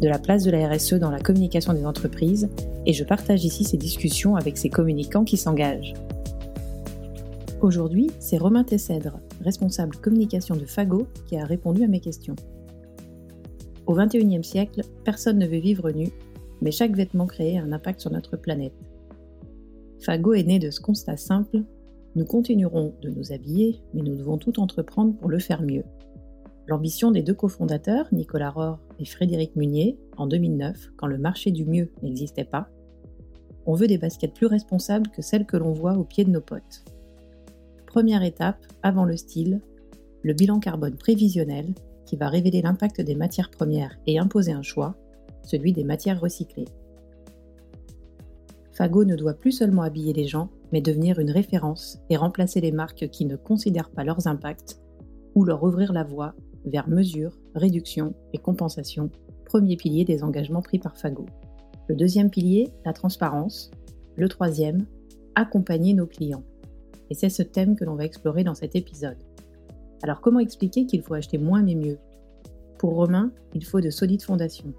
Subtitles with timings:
[0.00, 2.48] de la place de la RSE dans la communication des entreprises
[2.84, 5.94] et je partage ici ces discussions avec ces communicants qui s'engagent.
[7.62, 12.36] Aujourd'hui, c'est Romain Tessèdre, responsable communication de Fago, qui a répondu à mes questions.
[13.86, 16.10] Au XXIe siècle, personne ne veut vivre nu,
[16.60, 18.74] mais chaque vêtement créé a un impact sur notre planète.
[20.00, 21.62] Fago est né de ce constat simple,
[22.14, 25.84] nous continuerons de nous habiller, mais nous devons tout entreprendre pour le faire mieux.
[26.68, 31.64] L'ambition des deux cofondateurs, Nicolas Rohr et Frédéric Munier, en 2009, quand le marché du
[31.64, 32.68] mieux n'existait pas,
[33.66, 36.40] on veut des baskets plus responsables que celles que l'on voit au pied de nos
[36.40, 36.84] potes.
[37.86, 39.60] Première étape, avant le style,
[40.22, 41.72] le bilan carbone prévisionnel
[42.04, 44.96] qui va révéler l'impact des matières premières et imposer un choix,
[45.42, 46.68] celui des matières recyclées.
[48.72, 52.72] Fago ne doit plus seulement habiller les gens, mais devenir une référence et remplacer les
[52.72, 54.80] marques qui ne considèrent pas leurs impacts
[55.34, 56.34] ou leur ouvrir la voie
[56.66, 59.10] vers mesure, réduction et compensation,
[59.44, 61.26] premier pilier des engagements pris par Fago.
[61.88, 63.70] Le deuxième pilier, la transparence.
[64.16, 64.86] Le troisième,
[65.34, 66.42] accompagner nos clients.
[67.10, 69.18] Et c'est ce thème que l'on va explorer dans cet épisode.
[70.02, 71.98] Alors comment expliquer qu'il faut acheter moins mais mieux?
[72.78, 74.72] Pour Romain, il faut de solides fondations.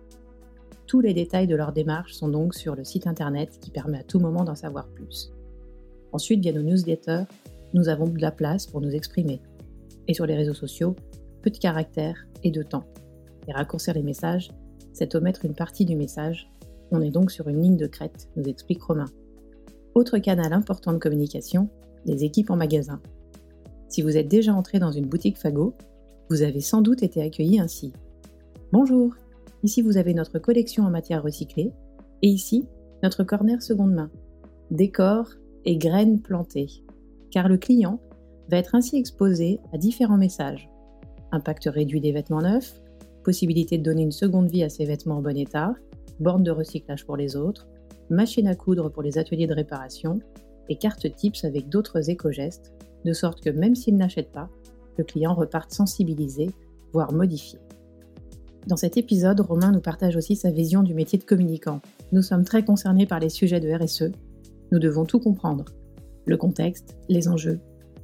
[0.86, 4.04] Tous les détails de leur démarche sont donc sur le site internet qui permet à
[4.04, 5.32] tout moment d'en savoir plus.
[6.12, 7.24] Ensuite, via nos newsletters,
[7.74, 9.42] nous avons de la place pour nous exprimer.
[10.08, 10.96] Et sur les réseaux sociaux,
[11.48, 12.84] peu de caractères et de temps.
[13.48, 14.52] Et raccourcir les messages,
[14.92, 16.52] c'est omettre une partie du message.
[16.92, 19.08] On est donc sur une ligne de crête, nous explique Romain.
[19.96, 21.70] Autre canal important de communication,
[22.04, 23.00] les équipes en magasin.
[23.88, 25.74] Si vous êtes déjà entré dans une boutique Fago,
[26.30, 27.94] vous avez sans doute été accueilli ainsi.
[28.74, 29.16] Bonjour,
[29.64, 31.72] ici vous avez notre collection en matière recyclée,
[32.24, 32.66] et ici,
[33.04, 34.12] notre corner seconde main.
[34.70, 35.30] Décor
[35.64, 36.84] et graines plantées.
[37.32, 38.02] Car le client
[38.50, 40.70] va être ainsi exposé à différents messages
[41.32, 42.82] impact réduit des vêtements neufs,
[43.24, 45.74] possibilité de donner une seconde vie à ces vêtements en bon état,
[46.20, 47.68] borne de recyclage pour les autres,
[48.10, 50.20] machine à coudre pour les ateliers de réparation
[50.70, 52.74] et carte tips avec d'autres éco-gestes,
[53.06, 54.50] de sorte que même s'il n'achète pas,
[54.98, 56.50] le client reparte sensibilisé,
[56.94, 57.60] voire modifié.
[58.66, 61.80] Dans cet épisode, Romain nous partage aussi sa vision du métier de communicant.
[62.12, 64.12] Nous sommes très concernés par les sujets de RSE.
[64.72, 65.66] Nous devons tout comprendre.
[66.26, 67.62] Le contexte, les enjeux,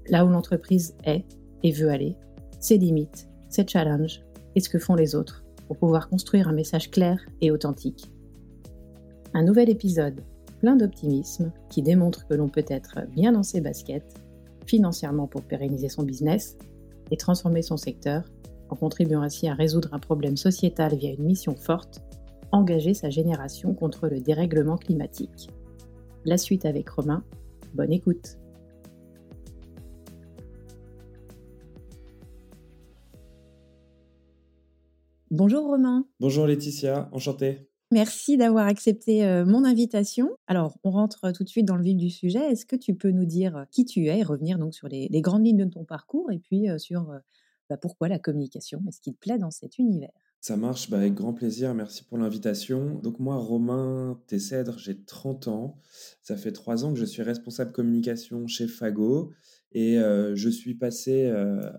[0.07, 1.25] là où l'entreprise est
[1.63, 2.15] et veut aller,
[2.63, 4.23] ses limites, ses challenges
[4.55, 8.09] et ce que font les autres pour pouvoir construire un message clair et authentique.
[9.33, 10.23] Un nouvel épisode
[10.61, 14.13] plein d'optimisme qui démontre que l'on peut être bien dans ses baskets,
[14.65, 16.57] financièrement pour pérenniser son business
[17.11, 18.23] et transformer son secteur
[18.69, 22.01] en contribuant ainsi à résoudre un problème sociétal via une mission forte,
[22.53, 25.49] engager sa génération contre le dérèglement climatique.
[26.23, 27.23] La suite avec Romain,
[27.73, 28.37] bonne écoute.
[35.35, 36.05] Bonjour Romain.
[36.19, 37.67] Bonjour Laetitia, enchanté.
[37.91, 40.29] Merci d'avoir accepté euh, mon invitation.
[40.45, 42.51] Alors, on rentre tout de suite dans le vif du sujet.
[42.51, 45.43] Est-ce que tu peux nous dire qui tu es et revenir donc sur les, grandes
[45.43, 47.17] lignes de ton parcours et puis euh, sur euh,
[47.67, 48.83] bah, pourquoi la communication?
[48.87, 50.11] Est-ce qu'il te plaît dans cet univers?
[50.39, 51.73] Ça marche, bah, avec grand plaisir.
[51.73, 52.99] Merci pour l'invitation.
[52.99, 55.79] Donc moi, Romain Tessèdre, j'ai 30 ans.
[56.21, 59.31] Ça fait trois ans que je suis responsable communication chez Fago.
[59.71, 61.33] Et je suis passé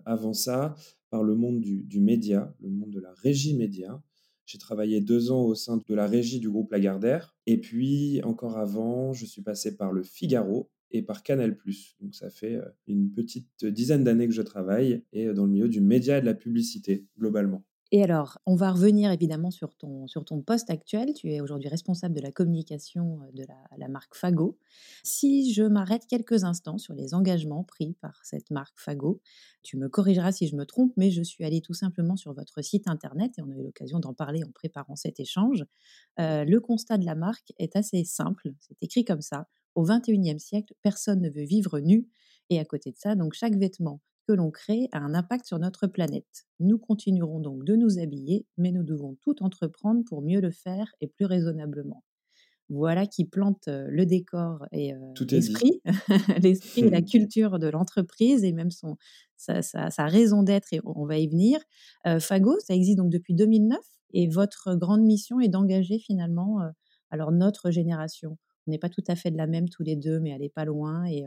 [0.04, 0.74] avant ça
[1.14, 4.02] par le monde du, média, le monde de la régie média.
[4.46, 7.36] J'ai travaillé deux ans au sein de la régie du groupe Lagardère.
[7.46, 11.56] Et puis, encore avant, je suis passé par le Figaro et par Canal+.
[12.00, 15.52] Donc, ça fait euh, une petite dizaine d'années que je travaille et euh, dans le
[15.52, 17.64] milieu du média et de la publicité, globalement.
[17.92, 21.12] Et alors, on va revenir évidemment sur ton, sur ton poste actuel.
[21.14, 23.44] Tu es aujourd'hui responsable de la communication euh, de
[23.78, 24.58] la, marque Fago.
[25.02, 29.20] Si je m'arrête quelques instants sur les engagements pris par cette marque Fago,
[29.62, 32.62] tu me corrigeras si je me trompe, mais je suis allée tout simplement sur votre
[32.62, 35.64] site internet et on a eu l'occasion d'en parler en préparant cet échange.
[36.18, 38.52] Euh, le constat de la marque est assez simple.
[38.60, 39.46] C'est écrit comme ça.
[39.74, 42.08] Au 21e siècle, personne ne veut vivre nu.
[42.50, 45.58] Et à côté de ça, donc chaque vêtement que l'on crée a un impact sur
[45.58, 46.46] notre planète.
[46.60, 50.94] Nous continuerons donc de nous habiller, mais nous devons tout entreprendre pour mieux le faire
[51.00, 52.02] et plus raisonnablement.
[52.70, 54.94] Voilà qui plante le décor et
[55.30, 55.82] l'esprit,
[56.42, 58.96] l'esprit et la culture de l'entreprise et même son,
[59.36, 61.60] sa, sa, raison d'être, et on va y venir.
[62.20, 63.78] Fago, ça existe donc depuis 2009
[64.14, 66.60] et votre grande mission est d'engager finalement
[67.10, 70.20] alors notre génération on n'est pas tout à fait de la même tous les deux,
[70.20, 71.04] mais elle n'est pas loin.
[71.06, 71.24] Et,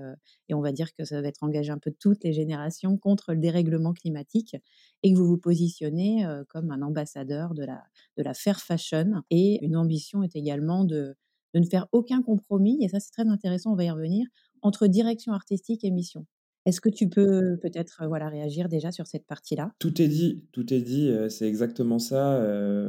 [0.54, 3.40] on va dire que ça va être engagé un peu toutes les générations contre le
[3.40, 4.56] dérèglement climatique
[5.04, 9.22] et que vous vous positionnez comme un ambassadeur de la, fair fashion.
[9.30, 11.16] Et une ambition est également de,
[11.54, 14.28] de ne faire aucun compromis, et ça c'est très intéressant, on va y revenir,
[14.62, 16.26] entre direction artistique et mission.
[16.68, 19.72] Est-ce que tu peux peut-être voilà, réagir déjà sur cette partie-là?
[19.80, 22.42] Tout est dit, tout est dit, c'est exactement ça.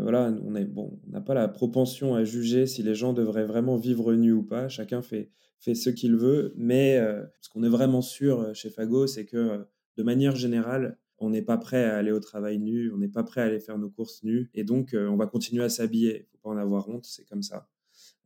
[0.03, 3.47] voilà, on est bon, on n'a pas la propension à juger si les gens devraient
[3.47, 4.69] vraiment vivre nus ou pas.
[4.69, 5.31] Chacun fait,
[5.61, 6.99] fait ce qu'il veut, mais
[7.41, 9.65] ce qu'on est vraiment sûr chez Fago, c'est que
[9.97, 13.23] de manière générale, on n'est pas prêt à aller au travail nu, on n'est pas
[13.23, 16.27] prêt à aller faire nos courses nus, et donc on va continuer à s'habiller.
[16.27, 17.69] Il faut pas en avoir honte, c'est comme ça.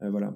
[0.00, 0.34] voilà.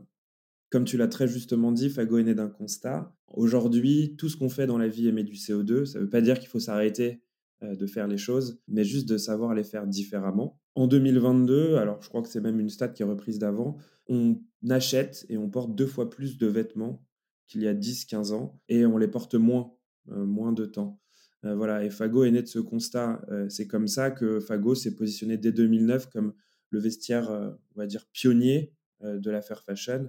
[0.68, 3.16] Comme tu l'as très justement dit, Fago est né d'un constat.
[3.36, 5.84] Aujourd'hui, tout ce qu'on fait dans la vie émet du CO2.
[5.84, 7.22] Ça ne veut pas dire qu'il faut s'arrêter
[7.62, 10.58] euh, de faire les choses, mais juste de savoir les faire différemment.
[10.74, 13.76] En 2022, alors je crois que c'est même une stat qui est reprise d'avant,
[14.08, 14.40] on
[14.70, 17.04] achète et on porte deux fois plus de vêtements
[17.46, 19.72] qu'il y a 10-15 ans et on les porte moins,
[20.10, 20.98] euh, moins de temps.
[21.44, 23.20] Euh, voilà, et Fago est né de ce constat.
[23.50, 26.32] c'est comme ça que Fago s'est positionné dès 2009 comme
[26.70, 28.72] le vestiaire, on va dire, pionnier
[29.02, 30.08] de la fair fashion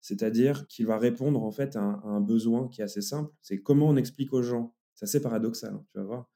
[0.00, 3.32] c'est-à-dire qu'il va répondre en fait à un, besoin qui est assez simple.
[3.42, 6.30] C'est comment on explique aux gens, c'est assez paradoxal, hein, tu vas voir,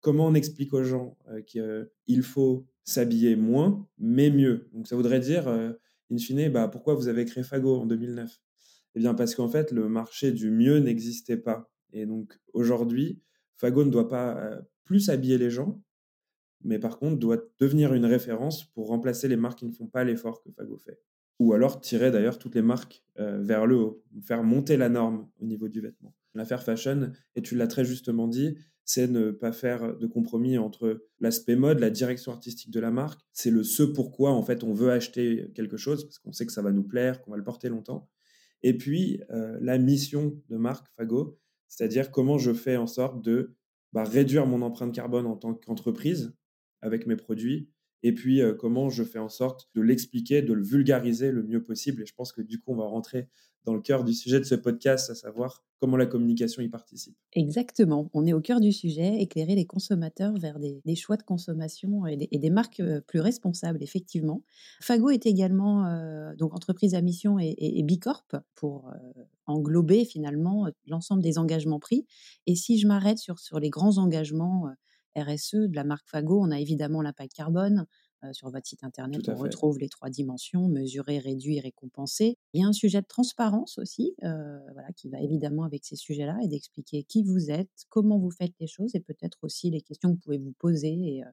[0.00, 4.68] comment on explique aux gens euh, qu'il faut s'habiller moins, mais mieux.
[4.72, 5.72] Donc ça voudrait dire, euh,
[6.10, 8.40] in fine, bah, pourquoi vous avez créé Fago en 2009
[8.94, 11.70] Eh bien parce qu'en fait, le marché du mieux n'existait pas.
[11.92, 13.20] Et donc aujourd'hui,
[13.56, 15.82] Fago ne doit pas euh, plus habiller les gens,
[16.64, 20.04] mais par contre doit devenir une référence pour remplacer les marques qui ne font pas
[20.04, 20.98] l'effort que Fago fait
[21.38, 25.28] ou alors tirer d'ailleurs toutes les marques euh, vers le haut, faire monter la norme
[25.40, 26.14] au niveau du vêtement.
[26.34, 31.04] L'affaire fashion, et tu l'as très justement dit, c'est ne pas faire de compromis entre
[31.20, 34.72] l'aspect mode, la direction artistique de la marque, c'est le ce pourquoi en fait on
[34.72, 37.44] veut acheter quelque chose, parce qu'on sait que ça va nous plaire, qu'on va le
[37.44, 38.08] porter longtemps,
[38.62, 41.38] et puis euh, la mission de marque Fago,
[41.68, 43.54] c'est-à-dire comment je fais en sorte de
[43.92, 46.34] bah, réduire mon empreinte carbone en tant qu'entreprise
[46.80, 47.70] avec mes produits,
[48.02, 52.02] et puis comment je fais en sorte de l'expliquer, de le vulgariser le mieux possible.
[52.02, 53.28] Et je pense que du coup, on va rentrer
[53.64, 57.16] dans le cœur du sujet de ce podcast, à savoir comment la communication y participe.
[57.32, 62.06] Exactement, on est au cœur du sujet, éclairer les consommateurs vers des, choix de consommation
[62.06, 64.42] et des, marques plus responsables, effectivement.
[64.80, 65.84] Fago est également
[66.36, 68.92] donc entreprise à mission et, Bicorp pour
[69.46, 72.06] englober finalement l'ensemble des engagements pris.
[72.46, 74.68] Et si je m'arrête sur les grands engagements
[75.16, 77.86] RSE de la marque Fago, on a évidemment l'impact carbone.
[78.24, 82.38] Euh, sur votre site internet, on retrouve les trois dimensions mesurer, réduire et compenser.
[82.52, 85.96] Il y a un sujet de transparence aussi, euh, voilà, qui va évidemment avec ces
[85.96, 89.80] sujets-là et d'expliquer qui vous êtes, comment vous faites les choses et peut-être aussi les
[89.80, 91.30] questions que vous pouvez vous poser et euh,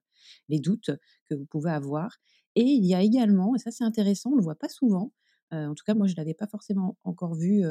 [0.47, 0.89] les doutes
[1.29, 2.17] que vous pouvez avoir.
[2.55, 5.13] Et il y a également, et ça c'est intéressant, on ne le voit pas souvent,
[5.51, 7.63] en tout cas moi je ne l'avais pas forcément encore vu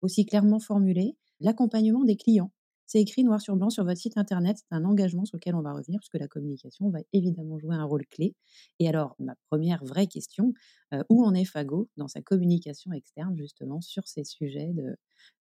[0.00, 2.50] aussi clairement formulé, l'accompagnement des clients.
[2.86, 4.58] C'est écrit noir sur blanc sur votre site internet.
[4.58, 7.84] C'est un engagement sur lequel on va revenir, puisque la communication va évidemment jouer un
[7.84, 8.34] rôle clé.
[8.78, 10.52] Et alors, ma première vraie question,
[10.92, 14.72] euh, où en est Fago dans sa communication externe, justement, sur ces sujets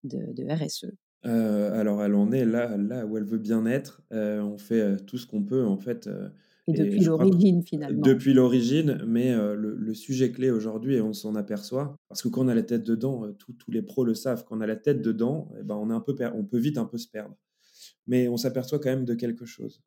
[0.04, 0.86] de, RSE
[1.24, 4.02] euh, alors, elle en est là, là où elle veut bien être.
[4.12, 6.10] Euh, on fait tout ce qu'on peut, en fait.
[6.68, 8.02] Et depuis l'origine, finalement.
[8.02, 12.48] Depuis l'origine, mais le, sujet clé aujourd'hui, et on s'en aperçoit, parce que quand on
[12.48, 15.52] a la tête dedans, tous les pros le savent, quand on a la tête dedans,
[15.60, 17.36] eh ben on, est un peu on peut vite un peu se perdre
[18.08, 19.82] mais on s'aperçoit quand même de quelque chose.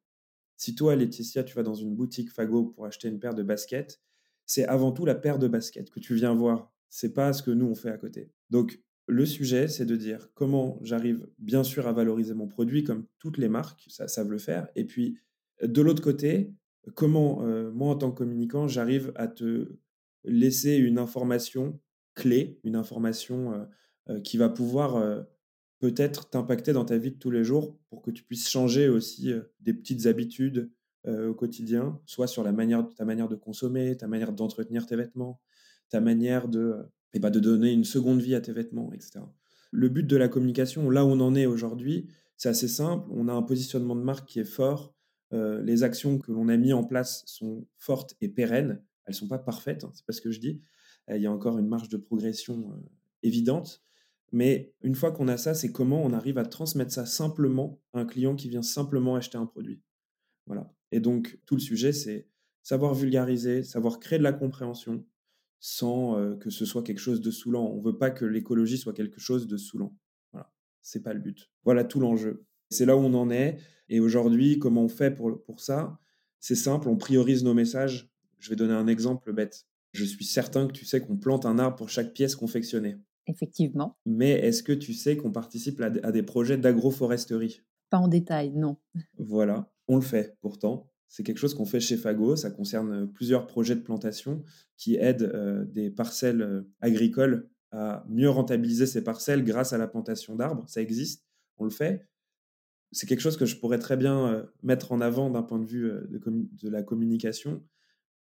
[0.56, 4.00] Si toi, Laetitia, tu vas dans une boutique Fago pour acheter une paire de baskets,
[4.46, 6.72] c'est avant tout la paire de baskets que tu viens voir.
[6.88, 8.30] C'est pas ce que nous on fait à côté.
[8.50, 13.06] Donc le sujet, c'est de dire comment j'arrive bien sûr à valoriser mon produit comme
[13.18, 14.68] toutes les marques ça, savent le faire.
[14.76, 15.18] Et puis
[15.62, 16.52] de l'autre côté,
[16.94, 19.76] comment euh, moi en tant que communicant, j'arrive à te
[20.24, 21.80] laisser une information
[22.14, 23.64] clé, une information euh,
[24.10, 25.24] euh, qui va pouvoir
[25.80, 29.32] peut-être t'impacter dans ta vie de tous les jours pour que tu puisses changer aussi
[29.60, 30.70] des petites habitudes
[31.06, 35.38] au quotidien, soit sur la manière, ta manière de consommer, ta manière d'entretenir tes vêtements,
[35.90, 36.78] ta manière de,
[37.12, 39.20] et bah, de donner une seconde vie à tes vêtements, etc.
[39.70, 43.08] Le but de la communication, là où on en est aujourd'hui, c'est assez simple.
[43.10, 44.93] On a un positionnement de marque qui est fort.
[45.34, 48.82] Les actions que l'on a mis en place sont fortes et pérennes.
[49.04, 50.62] Elles ne sont pas parfaites, hein, c'est pas ce que je dis.
[51.08, 52.72] Il y a encore une marge de progression
[53.22, 53.82] évidente.
[54.32, 58.00] Mais une fois qu'on a ça, c'est comment on arrive à transmettre ça simplement à
[58.00, 59.82] un client qui vient simplement acheter un produit.
[60.46, 60.74] Voilà.
[60.90, 62.28] Et donc, tout le sujet, c'est
[62.62, 65.06] savoir vulgariser, savoir créer de la compréhension
[65.60, 67.70] sans que ce soit quelque chose de saoulant.
[67.70, 69.96] On ne veut pas que l'écologie soit quelque chose de saoulant.
[70.32, 70.52] Voilà.
[70.82, 71.50] C'est pas le but.
[71.64, 72.44] Voilà tout l'enjeu.
[72.74, 73.58] C'est là où on en est.
[73.88, 75.98] Et aujourd'hui, comment on fait pour, pour ça?
[76.40, 78.10] C'est simple, on priorise nos messages.
[78.38, 79.66] Je vais donner un exemple bête.
[79.92, 82.96] Je suis certain que tu sais qu'on plante un arbre pour chaque pièce confectionnée.
[83.26, 83.96] Effectivement.
[84.04, 87.62] Mais est-ce que tu sais qu'on participe à, des projets d'agroforesterie?
[87.90, 88.76] Pas en détail, non.
[89.18, 90.90] Voilà, on le fait pourtant.
[91.08, 92.34] C'est quelque chose qu'on fait chez Fago.
[92.34, 94.42] Ça concerne plusieurs projets de plantation
[94.76, 99.86] qui aident euh, des parcelles euh, agricoles à mieux rentabiliser ces parcelles grâce à la
[99.86, 100.64] plantation d'arbres.
[100.68, 101.24] Ça existe,
[101.56, 102.06] on le fait.
[102.94, 105.66] C'est quelque chose que je pourrais très bien euh, mettre en avant d'un point de
[105.66, 107.62] vue de, de, la communication,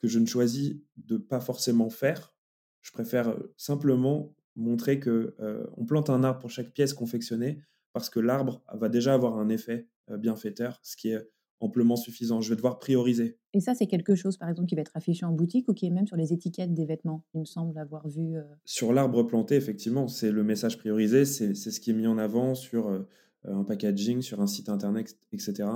[0.01, 2.35] que je ne choisis de pas forcément faire.
[2.81, 7.63] Je préfère simplement montrer que euh, on plante un arbre pour chaque pièce confectionnée
[7.93, 11.29] parce que l'arbre va déjà avoir un effet euh, bienfaiteur, ce qui est
[11.61, 12.41] amplement suffisant.
[12.41, 13.39] Je vais devoir prioriser.
[13.53, 15.87] Et ça, c'est quelque chose, par exemple, qui va être affiché en boutique ou qui
[15.87, 18.37] est même sur les étiquettes des vêtements, il me semble avoir vu.
[18.37, 22.19] Euh sur l'arbre planté, effectivement, c'est le message priorisé, c'est ce qui est mis en
[22.19, 23.07] avant sur
[23.45, 25.69] un packaging, sur un site internet, etc.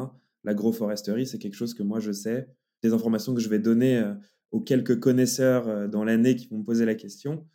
[0.44, 2.48] L'agroforesterie, c'est quelque chose que moi je sais,
[2.82, 4.02] des informations que je vais donner
[4.52, 7.46] aux quelques connaisseurs dans l'année qui vont me poser la question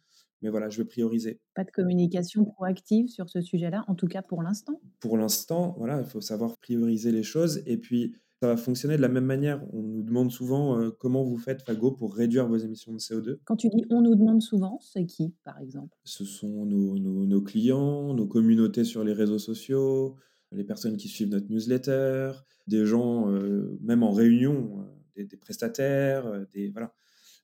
[0.42, 1.40] mais voilà, je vais prioriser.
[1.56, 4.82] Pas de communication proactive sur ce sujet-là, en tout cas pour l'instant?
[5.00, 7.62] Pour l'instant, voilà, il faut savoir prioriser les choses.
[7.66, 9.64] Et puis, ça va fonctionner de la même manière.
[9.72, 13.38] On nous demande souvent euh, comment vous faites, Fago, pour réduire vos émissions de CO2.
[13.46, 15.96] Quand tu dis on nous demande souvent, c'est qui, par exemple?
[16.06, 20.16] Ce sont nos, nos, clients, nos communautés sur les réseaux sociaux,
[20.52, 22.32] les personnes qui suivent notre newsletter,
[22.66, 24.84] des gens, euh, même en réunion, euh,
[25.16, 26.96] des, des, prestataires, des, voilà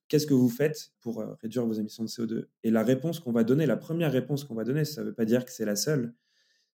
[0.07, 3.43] qu'est-ce que vous faites pour réduire vos émissions de CO2 Et la réponse qu'on va
[3.43, 5.75] donner, la première réponse qu'on va donner, ça ne veut pas dire que c'est la
[5.75, 6.15] seule,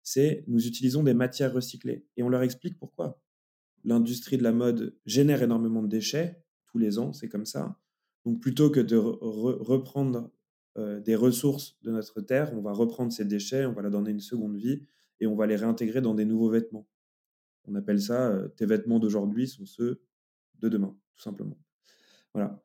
[0.03, 2.06] c'est nous utilisons des matières recyclées.
[2.15, 3.20] Et on leur explique pourquoi.
[3.83, 7.79] L'industrie de la mode génère énormément de déchets, tous les ans, c'est comme ça.
[8.25, 10.31] Donc plutôt que de reprendre
[10.77, 14.11] euh, des ressources de notre terre, on va reprendre ces déchets, on va leur donner
[14.11, 14.81] une seconde vie
[15.19, 16.87] et on va les réintégrer dans des nouveaux vêtements.
[17.65, 20.01] On appelle ça euh, tes vêtements d'aujourd'hui sont ceux
[20.59, 21.57] de demain, tout simplement.
[22.33, 22.63] Voilà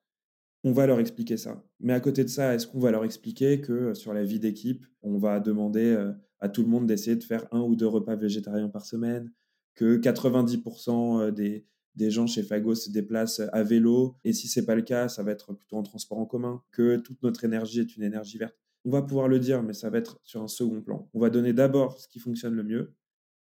[0.65, 1.63] on va leur expliquer ça.
[1.79, 4.41] Mais à côté de ça, est-ce qu'on va leur expliquer que euh, sur la vie
[4.41, 5.97] d'équipe, on va demander
[6.41, 9.31] à tout le monde d'essayer de faire un ou deux repas végétariens par semaine,
[9.79, 14.65] que 90% euh, des, des gens chez Fago se déplacent à vélo, et si c'est
[14.65, 17.81] pas le cas, ça va être plutôt en transport en commun, que toute notre énergie
[17.81, 18.57] est une énergie verte.
[18.85, 21.09] On va pouvoir le dire, mais ça va être sur un second plan.
[21.15, 22.95] On va donner d'abord ce qui fonctionne le mieux,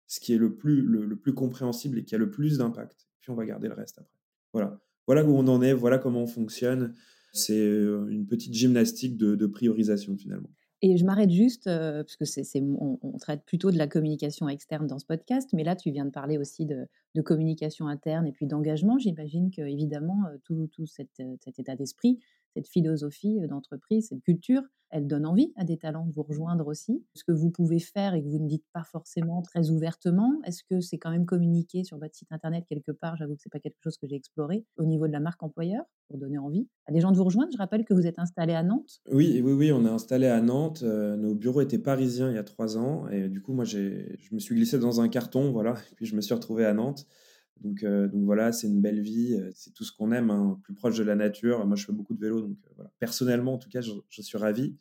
[0.07, 3.31] ce qui est le plus, le plus compréhensible et qui a le plus d'impact, puis
[3.31, 4.17] on va garder le reste après.
[4.53, 6.93] Voilà voilà où on en est, voilà comment on fonctionne.
[7.33, 10.49] C'est euh, une petite gymnastique de, priorisation finalement.
[10.85, 14.85] Et je m'arrête juste, euh, parce que c'est, on, traite plutôt de la communication externe
[14.85, 16.89] dans ce podcast, mais là, tu viens de parler aussi de,
[17.23, 18.97] communication interne et puis d'engagement.
[18.97, 21.21] J'imagine que, évidemment, euh, tout, tout cet
[21.57, 22.19] état d'esprit,
[22.53, 24.61] cette philosophie d'entreprise, cette culture,
[24.93, 27.03] elle donne envie à des talents de vous rejoindre aussi.
[27.15, 30.63] Ce que vous pouvez faire et que vous ne dites pas forcément très ouvertement, est-ce
[30.63, 33.17] que c'est quand même communiqué sur votre site internet quelque part?
[33.17, 35.83] J'avoue que c'est pas quelque chose que j'ai exploré au niveau de la marque employeur
[36.07, 37.49] pour donner envie à des gens de vous rejoindre.
[37.51, 39.01] Je rappelle que vous êtes installé à Nantes.
[39.11, 40.83] Oui, oui, oui, on est installé à Nantes.
[40.83, 43.79] Euh, nos bureaux étaient parisiens il y a trois ans et du coup, moi, je
[44.31, 47.07] me suis glissé dans un carton, voilà, puis je me suis retrouvé à Nantes.
[47.63, 50.59] Donc, euh, donc voilà, c'est une belle vie, euh, c'est tout ce qu'on aime, hein,
[50.63, 51.65] plus proche de la nature.
[51.65, 54.75] Moi, je fais beaucoup de vélo, donc euh, personnellement, en tout cas, je, suis ravi.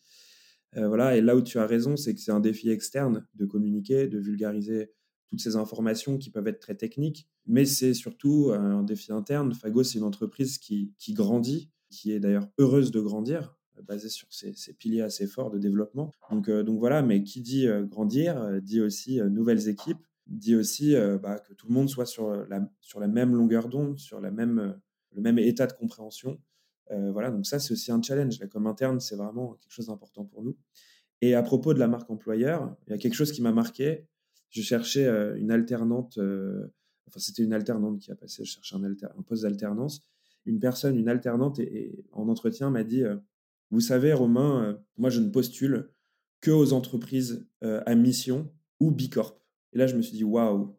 [0.74, 4.08] voilà, et là où tu as raison, c'est que c'est un défi externe de communiquer,
[4.08, 4.90] de vulgariser
[5.28, 9.54] toutes ces informations qui peuvent être très techniques, mais c'est surtout un défi interne.
[9.54, 14.54] Fago, c'est une entreprise qui, grandit, qui est d'ailleurs heureuse de grandir, basée sur ces,
[14.74, 16.10] piliers assez forts de développement.
[16.30, 21.52] Donc voilà, mais qui dit grandir dit aussi nouvelles équipes, dit aussi euh, bah, que
[21.54, 24.72] tout le monde soit sur la, sur la même longueur d'onde, sur la même, euh,
[25.12, 26.40] le même état de compréhension.
[26.90, 28.38] Euh, voilà, donc ça, c'est aussi un challenge.
[28.40, 30.56] La com interne, c'est vraiment quelque chose d'important pour nous.
[31.20, 34.06] Et à propos de la marque employeur, il y a quelque chose qui m'a marqué.
[34.50, 39.22] Je cherchais une alternante, enfin, c'était une alternante qui a passé, je cherchais un, un
[39.22, 40.02] poste d'alternance.
[40.44, 43.04] Une personne, une alternante, et, en entretien m'a dit
[43.70, 45.90] Vous savez, Romain, moi, je ne postule
[46.40, 49.41] que aux entreprises à mission ou Bicorp.
[49.72, 50.76] Et là, je me suis dit, waouh,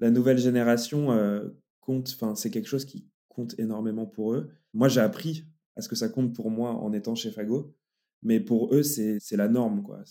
[0.00, 1.48] la nouvelle génération, euh,
[1.80, 4.50] compte, enfin, c'est quelque chose qui compte énormément pour eux.
[4.74, 5.46] Moi, j'ai appris
[5.76, 7.74] à ce que ça compte pour moi en étant chez Fago,
[8.22, 10.02] mais pour eux, c'est la norme, quoi.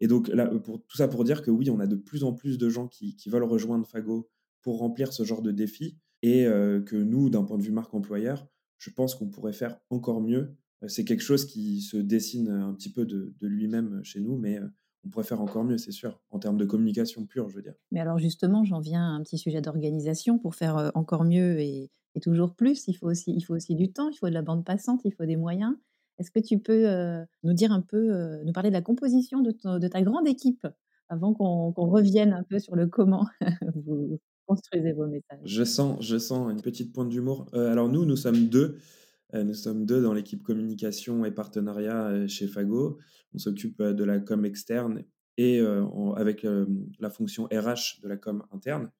[0.00, 2.32] Et donc, là, pour, tout ça pour dire que oui, on a de plus en
[2.32, 4.28] plus de gens qui, qui veulent rejoindre Fago
[4.62, 7.94] pour remplir ce genre de défi, et euh, que nous, d'un point de vue marque
[7.94, 8.48] employeur,
[8.78, 10.56] je pense qu'on pourrait faire encore mieux.
[10.82, 14.58] Euh, c'est quelque chose qui se dessine un petit peu de, lui-même chez nous, mais
[14.58, 14.66] euh,
[15.04, 17.74] on pourrait faire encore mieux, c'est sûr, en termes de communication pure, je veux dire.
[17.92, 20.38] Mais alors justement, j'en viens à un petit sujet d'organisation.
[20.38, 21.90] Pour faire encore mieux et,
[22.20, 24.64] toujours plus, il faut, aussi, il faut aussi du temps, il faut de la bande
[24.64, 25.72] passante, il faut des moyens.
[26.18, 26.84] Est-ce que tu peux
[27.44, 30.66] nous dire un peu, nous parler de la composition de, ta grande équipe
[31.08, 33.24] avant qu'on revienne un peu sur le comment
[33.86, 35.38] vous construisez vos messages?
[35.44, 37.46] Je sens, je sens une petite pointe d'humour.
[37.52, 38.78] alors nous, nous sommes deux.
[39.32, 42.98] Nous sommes deux dans l'équipe communication et partenariat chez Fago.
[43.34, 45.04] On s'occupe de la com externe
[45.36, 45.60] et
[46.16, 46.46] avec
[46.98, 48.90] la fonction RH de la com interne,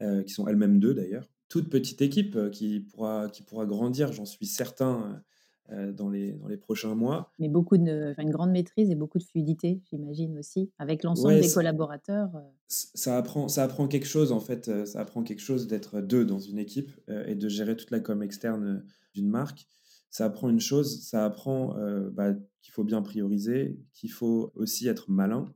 [0.00, 1.28] qui sont elles-mêmes deux d'ailleurs.
[1.48, 5.22] Toute petite équipe qui pourra, qui pourra grandir, j'en suis certain,
[5.70, 7.32] dans, les, dans les prochains mois.
[7.38, 11.50] Mais beaucoup de, une grande maîtrise et beaucoup de fluidité, j'imagine aussi, avec l'ensemble des
[11.50, 12.30] collaborateurs.
[12.68, 16.40] Ça apprend, ça apprend quelque chose, en fait, ça apprend quelque chose d'être deux dans
[16.40, 18.84] une équipe et de gérer toute la com externe
[19.14, 19.66] d'une marque,
[20.10, 24.88] ça apprend une chose, ça apprend euh, bah, qu'il faut bien prioriser, qu'il faut aussi
[24.88, 25.54] être malin.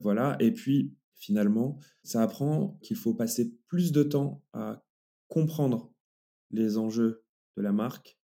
[0.00, 0.36] Voilà.
[0.40, 4.82] Et puis, finalement, ça apprend qu'il faut passer plus de temps à
[5.28, 5.92] comprendre
[6.50, 7.22] les enjeux
[7.58, 8.18] de la marque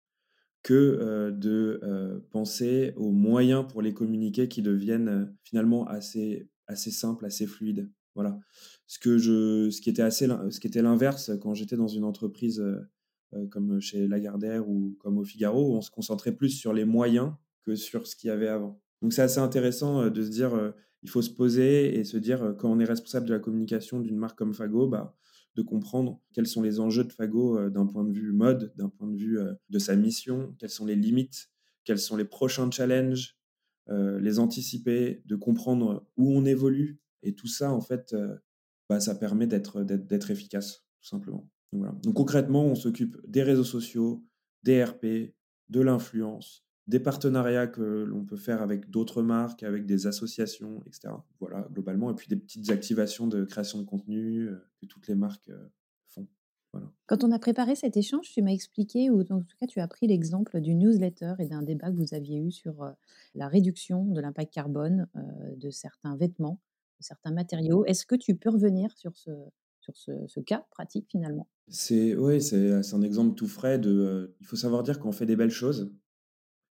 [0.62, 6.90] que euh, de euh, penser aux moyens pour les communiquer qui deviennent finalement assez, assez
[6.90, 7.92] simples, assez fluides.
[8.14, 8.40] Voilà.
[8.86, 12.04] Ce, que je, ce qui était assez, ce qui était l'inverse quand j'étais dans une
[12.04, 12.60] entreprise
[13.34, 16.86] euh, comme chez Lagardère ou comme au Figaro, où on se concentrait plus sur les
[16.86, 17.34] moyens
[17.64, 18.80] que sur ce qu'il y avait avant.
[19.02, 20.70] Donc c'est assez intéressant euh, de se dire, euh,
[21.02, 24.16] il faut se poser et se dire, quand on est responsable de la communication d'une
[24.16, 25.16] marque comme Fago, bah,
[25.54, 29.06] de comprendre quels sont les enjeux de Fago d'un point de vue mode, d'un point
[29.06, 31.50] de vue de sa mission, quelles sont les limites,
[31.84, 33.38] quels sont les prochains challenges,
[33.88, 36.98] les anticiper, de comprendre où on évolue.
[37.22, 38.16] Et tout ça, en fait,
[38.88, 41.48] bah, ça permet d'être efficace, tout simplement.
[42.02, 44.24] Donc, concrètement, on s'occupe des réseaux sociaux,
[44.62, 45.34] des RP,
[45.68, 51.14] de l'influence, des partenariats que l'on peut faire avec d'autres marques, avec des associations, etc.
[51.40, 55.14] Voilà, globalement, et puis des petites activations de création de contenu euh, que toutes les
[55.14, 55.68] marques euh,
[56.08, 56.26] font.
[56.72, 56.92] Voilà.
[57.06, 59.88] Quand on a préparé cet échange, tu m'as expliqué, ou en tout cas tu as
[59.88, 62.90] pris l'exemple du newsletter et d'un débat que vous aviez eu sur euh,
[63.34, 65.08] la réduction de l'impact carbone
[65.56, 66.60] de certains vêtements,
[67.00, 67.84] de certains matériaux.
[67.86, 69.30] Est-ce que tu peux revenir sur ce,
[69.92, 71.48] sur ce, cas pratique finalement?
[71.68, 73.90] C'est oui, c'est un exemple tout frais de.
[73.90, 75.92] Euh, il faut savoir dire qu'on fait des belles choses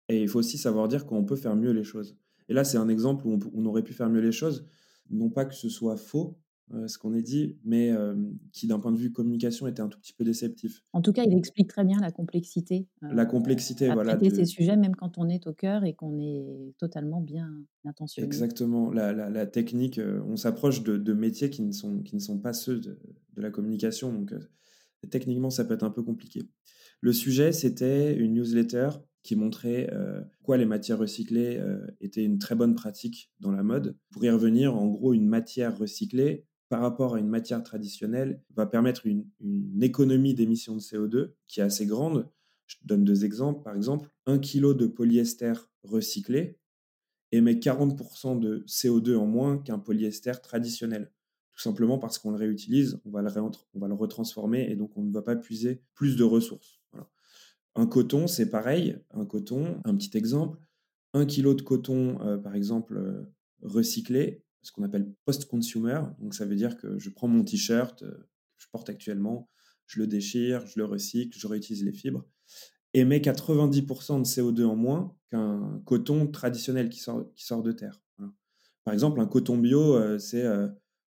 [0.08, 2.16] et il faut aussi savoir dire qu'on peut faire mieux les choses.
[2.48, 4.66] Et là, c'est un exemple où on, aurait pu faire mieux les choses,
[5.10, 6.38] non pas que ce soit faux,
[6.72, 8.14] euh, ce qu'on est dit, mais euh,
[8.52, 10.82] qui, d'un point de vue communication, était un tout petit peu déceptif.
[10.92, 12.86] En tout cas, il explique très bien la complexité.
[13.00, 14.16] la complexité, à voilà.
[14.16, 17.50] Traiter ces sujets, même quand on est au cœur et qu'on est totalement bien
[17.84, 18.26] intentionné.
[18.26, 18.90] Exactement.
[18.90, 22.52] La, la, technique, on s'approche de, de, métiers qui ne, sont, qui ne sont pas
[22.52, 22.98] ceux de,
[23.34, 24.34] de la communication, donc
[25.10, 26.42] techniquement, ça peut être un peu compliqué.
[27.00, 28.88] Le sujet, c'était une newsletter
[29.24, 33.62] qui montrait euh, quoi les matières recyclées euh, étaient une très bonne pratique dans la
[33.62, 33.96] mode.
[34.10, 38.66] Pour y revenir, en gros, une matière recyclée par rapport à une matière traditionnelle va
[38.66, 39.26] permettre une,
[39.80, 42.30] économie d'émissions de CO2 qui est assez grande.
[42.66, 43.62] Je donne deux exemples.
[43.62, 46.58] Par exemple, un kilo de polyester recyclé
[47.32, 51.10] émet 40% de CO2 en moins qu'un polyester traditionnel.
[51.52, 54.96] Tout simplement parce qu'on le réutilise, on va le, on va le retransformer et donc
[54.96, 56.83] on ne va pas puiser plus de ressources.
[57.76, 58.98] Un coton, c'est pareil.
[59.12, 60.58] Un coton, un petit exemple,
[61.12, 63.32] un kilo de coton, euh, par exemple, euh,
[63.62, 66.00] recyclé, ce qu'on appelle post-consumer.
[66.20, 69.48] Donc ça veut dire que je prends mon t-shirt euh, que je porte actuellement,
[69.86, 72.24] je le déchire, je le recycle, je réutilise les fibres,
[72.92, 78.00] émet 90% de CO2 en moins qu'un coton traditionnel qui sort, qui sort de terre.
[78.84, 80.44] Par exemple, un coton bio, c'est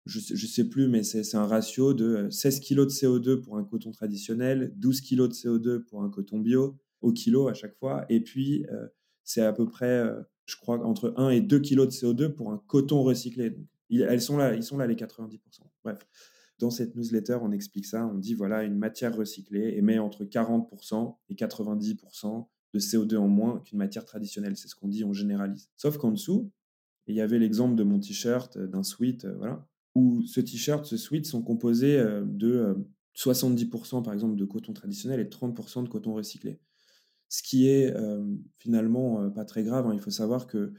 [0.05, 3.63] je ne sais, plus, mais c'est un ratio de 16 kg de CO2 pour un
[3.63, 8.05] coton traditionnel, 12 kg de CO2 pour un coton bio, au kilo à chaque fois.
[8.09, 8.87] Et puis, euh,
[9.23, 12.51] c'est à peu près, euh, je crois, entre 1 et 2 kg de CO2 pour
[12.51, 13.51] un coton recyclé.
[13.51, 15.39] Donc, elles sont là, ils sont là les 90%.
[15.83, 16.07] Bref,
[16.57, 18.07] dans cette newsletter, on explique ça.
[18.07, 23.59] On dit, voilà, une matière recyclée émet entre 40% et 90% de CO2 en moins
[23.59, 24.57] qu'une matière traditionnelle.
[24.57, 25.69] C'est ce qu'on dit, on généralise.
[25.75, 26.51] Sauf qu'en dessous,
[27.05, 31.25] il y avait l'exemple de mon t-shirt, d'un sweat, voilà où ce t-shirt, ce sweat
[31.25, 32.75] sont composés euh, de
[33.15, 36.59] 70% euh, par exemple de coton traditionnel et 30% de coton recyclé.
[37.27, 38.25] Ce qui est euh,
[38.57, 39.87] finalement pas très grave.
[39.87, 39.93] Hein.
[39.93, 40.73] Il faut savoir que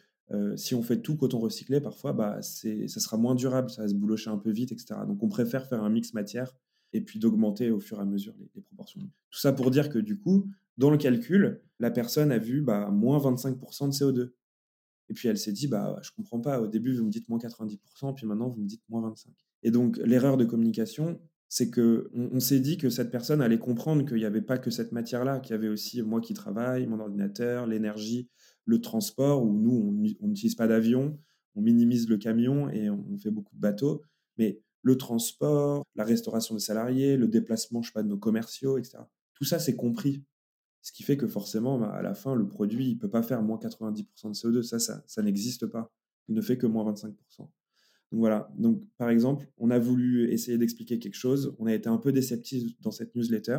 [0.57, 3.95] si on fait tout coton recyclé, parfois, bah, ça sera moins durable, ça va se
[3.95, 5.01] boulocher un peu vite, etc.
[5.07, 6.55] Donc on préfère faire un mix matière
[6.95, 9.03] et puis d'augmenter au fur et à mesure les, proportions.
[9.03, 10.49] Tout ça pour dire que du coup,
[10.79, 14.31] dans le calcul, la personne a vu bah, moins 25% de CO2.
[15.13, 17.39] Et puis elle s'est dit, bah, je comprends pas, au début vous me dites moins
[17.39, 19.27] 90%, puis maintenant vous me dites moins 25%.
[19.63, 21.21] Et donc l'erreur de communication,
[21.51, 24.71] c'est que on, s'est dit que cette personne allait comprendre qu'il n'y avait pas que
[24.71, 28.31] cette matière-là, qu'il y avait aussi moi qui travaille, mon ordinateur, l'énergie,
[28.65, 31.19] le transport, où nous, on n'utilise pas d'avion,
[31.55, 34.01] on minimise le camion et on fait beaucoup de bateaux.
[34.39, 38.79] Mais le transport, la restauration des salariés, le déplacement, je sais pas, de nos commerciaux,
[38.79, 39.01] etc.
[39.35, 40.25] Tout ça, c'est compris.
[40.83, 43.43] Ce qui fait que forcément, bah, à la fin, le produit, il peut pas faire
[43.43, 44.63] moins 90% de CO2.
[44.63, 45.93] Ça, ça, ça n'existe pas.
[46.29, 47.15] Il ne fait que moins 25%.
[47.39, 47.51] Donc
[48.21, 48.53] voilà.
[48.59, 51.55] Donc, par exemple, on a voulu essayer d'expliquer quelque chose.
[51.59, 53.59] On a été un peu déceptif dans cette newsletter.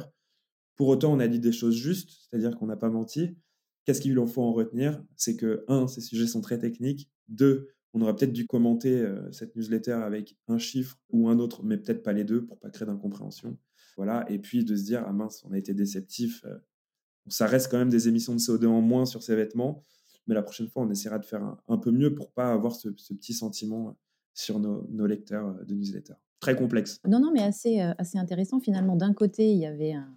[0.76, 3.38] Pour autant, on a dit des choses justes, c'est-à-dire qu'on n'a pas menti.
[3.86, 5.04] Qu'est-ce qu'il en faut en retenir?
[5.16, 7.10] C'est que, un, ces sujets sont très techniques.
[7.28, 11.64] Deux, on aurait peut-être dû commenter euh, cette newsletter avec un chiffre ou un autre,
[11.64, 13.58] mais peut-être pas les deux pour pas créer d'incompréhension.
[13.98, 14.26] Voilà.
[14.32, 16.44] Et puis de se dire, ah mince, on a été déceptif.
[16.46, 16.58] Euh,
[17.28, 19.82] ça reste quand même des émissions de CO2 en moins sur ces vêtements,
[20.28, 22.90] mais la prochaine fois, on essaiera de faire un, peu mieux pour pas avoir ce,
[22.90, 23.96] petit sentiment
[24.34, 26.14] sur nos, lecteurs euh, de newsletter.
[26.40, 27.00] Très complexe.
[27.08, 28.96] Non, non, mais assez, assez intéressant finalement.
[28.96, 30.14] D'un côté, il y avait un,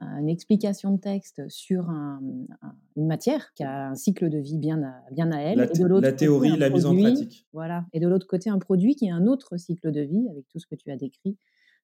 [0.00, 5.10] une explication de texte sur une matière qui a un cycle de vie bien à,
[5.10, 5.58] bien à elle.
[5.58, 7.46] La, et de la théorie, la mise en pratique.
[7.52, 7.86] Voilà.
[7.92, 10.58] Et de l'autre côté, un produit qui a un autre cycle de vie avec tout
[10.58, 11.36] ce que tu as décrit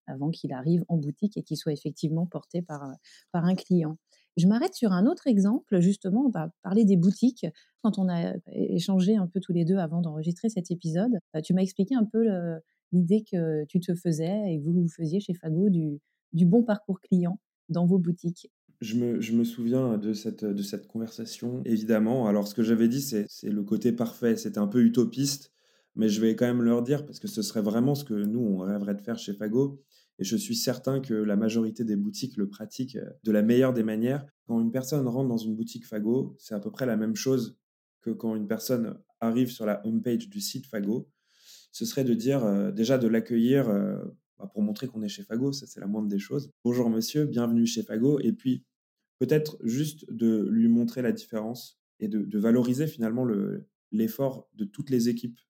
[0.06, 2.92] avant qu'il arrive en boutique et qu'il soit effectivement porté par,
[3.30, 3.96] par un client.
[4.37, 7.47] Je m'arrête sur un autre exemple, justement, on va parler des boutiques.
[7.83, 11.53] Quand on a échangé un peu tous les deux avant d'enregistrer cet épisode, euh, tu
[11.53, 12.27] m'as expliqué un peu
[12.92, 16.01] l'idée que tu te faisais et que vous, faisiez chez Fago du,
[16.47, 20.88] bon parcours client dans vos boutiques je me, je me, souviens de cette, de cette
[20.88, 22.27] conversation, évidemment.
[22.27, 24.35] Alors, ce que j'avais dit, c'est le côté parfait.
[24.35, 25.53] C'était un peu utopiste,
[25.95, 28.40] mais je vais quand même leur dire, parce que ce serait vraiment ce que nous,
[28.40, 29.81] on rêverait de faire chez Fago.
[30.22, 33.82] Et je suis certain que la majorité des boutiques le pratiquent de la meilleure des
[33.82, 34.24] manières.
[34.46, 37.58] Quand une personne rentre dans une boutique Fago, c'est à peu près la même chose
[38.02, 41.11] que quand une personne arrive sur la homepage du site Fago.
[41.72, 43.96] Ce serait de dire, euh, déjà de l'accueillir euh,
[44.38, 46.52] bah, pour montrer qu'on est chez Fago, ça c'est la moindre des choses.
[46.62, 48.20] Bonjour monsieur, bienvenue chez Fago.
[48.20, 48.64] Et puis
[49.18, 53.26] peut-être juste de lui montrer la différence et de, valoriser finalement
[53.90, 55.40] l'effort de toutes les équipes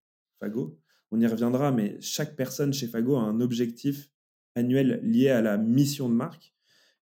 [0.41, 0.79] Fago.
[1.11, 4.09] On y reviendra, mais chaque personne chez Fago a un objectif
[4.55, 6.55] annuel lié à la mission de marque.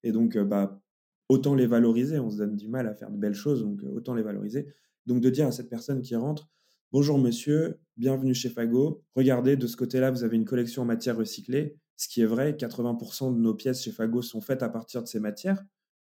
[0.02, 0.80] Et donc, euh, bah,
[1.28, 2.18] autant les valoriser.
[2.18, 4.66] On se donne du mal à faire de belles choses, donc euh, autant les valoriser.
[5.06, 6.48] Donc, de dire à cette personne qui rentre,
[6.92, 9.04] Bonjour monsieur, bienvenue chez Fago.
[9.14, 11.76] Regardez, de ce côté-là, vous avez une collection en matière recyclée.
[11.96, 15.06] Ce qui est vrai, 80% de nos pièces chez Fago sont faites à partir de
[15.06, 15.64] ces matières,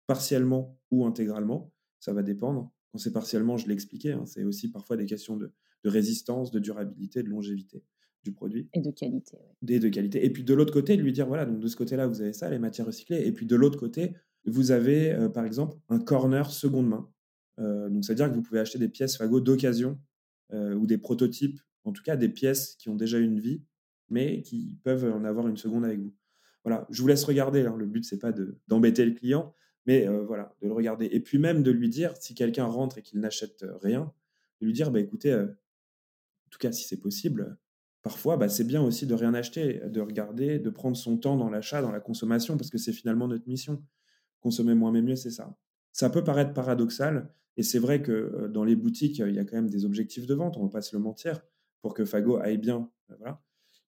[0.07, 1.71] partiellement ou intégralement.
[1.99, 2.73] Ça va dépendre.
[2.91, 5.53] Quand c'est partiellement, je l'ai expliqué, hein, c'est aussi parfois des questions de,
[5.85, 7.83] résistance, de durabilité, de longévité
[8.23, 8.69] du produit.
[8.73, 9.37] Et de qualité.
[9.67, 10.25] Et de qualité.
[10.25, 12.49] Et puis de l'autre côté, lui dire, voilà, donc de ce côté-là, vous avez ça,
[12.49, 13.25] les matières recyclées.
[13.25, 14.13] Et puis de l'autre côté,
[14.45, 17.09] vous avez, euh, par exemple, un corner seconde main.
[17.59, 19.99] Euh, donc, c'est-à-dire que vous pouvez acheter des pièces Fago d'occasion
[20.53, 23.63] euh, ou des prototypes, en tout cas des pièces qui ont déjà une vie,
[24.09, 26.13] mais qui peuvent en avoir une seconde avec vous.
[26.63, 27.61] Voilà, je vous laisse regarder.
[27.61, 27.75] Hein.
[27.77, 28.33] Le but, c'est pas
[28.67, 29.53] d'embêter le client,
[29.85, 31.07] mais voilà, de le regarder.
[31.11, 34.13] Et puis même de lui dire, si quelqu'un rentre et qu'il n'achète rien,
[34.59, 37.57] de lui dire, bah, écoutez, en tout cas, si c'est possible,
[38.01, 41.49] parfois, bah, c'est bien aussi de rien acheter, de regarder, de prendre son temps dans
[41.49, 43.83] l'achat, dans la consommation, parce que c'est finalement notre mission.
[44.39, 45.55] Consommer moins mais mieux, c'est ça.
[45.91, 49.55] Ça peut paraître paradoxal, et c'est vrai que dans les boutiques, il y a quand
[49.55, 51.41] même des objectifs de vente, on ne va pas se le mentir,
[51.81, 52.89] pour que Fago aille bien.
[53.09, 53.41] Voilà.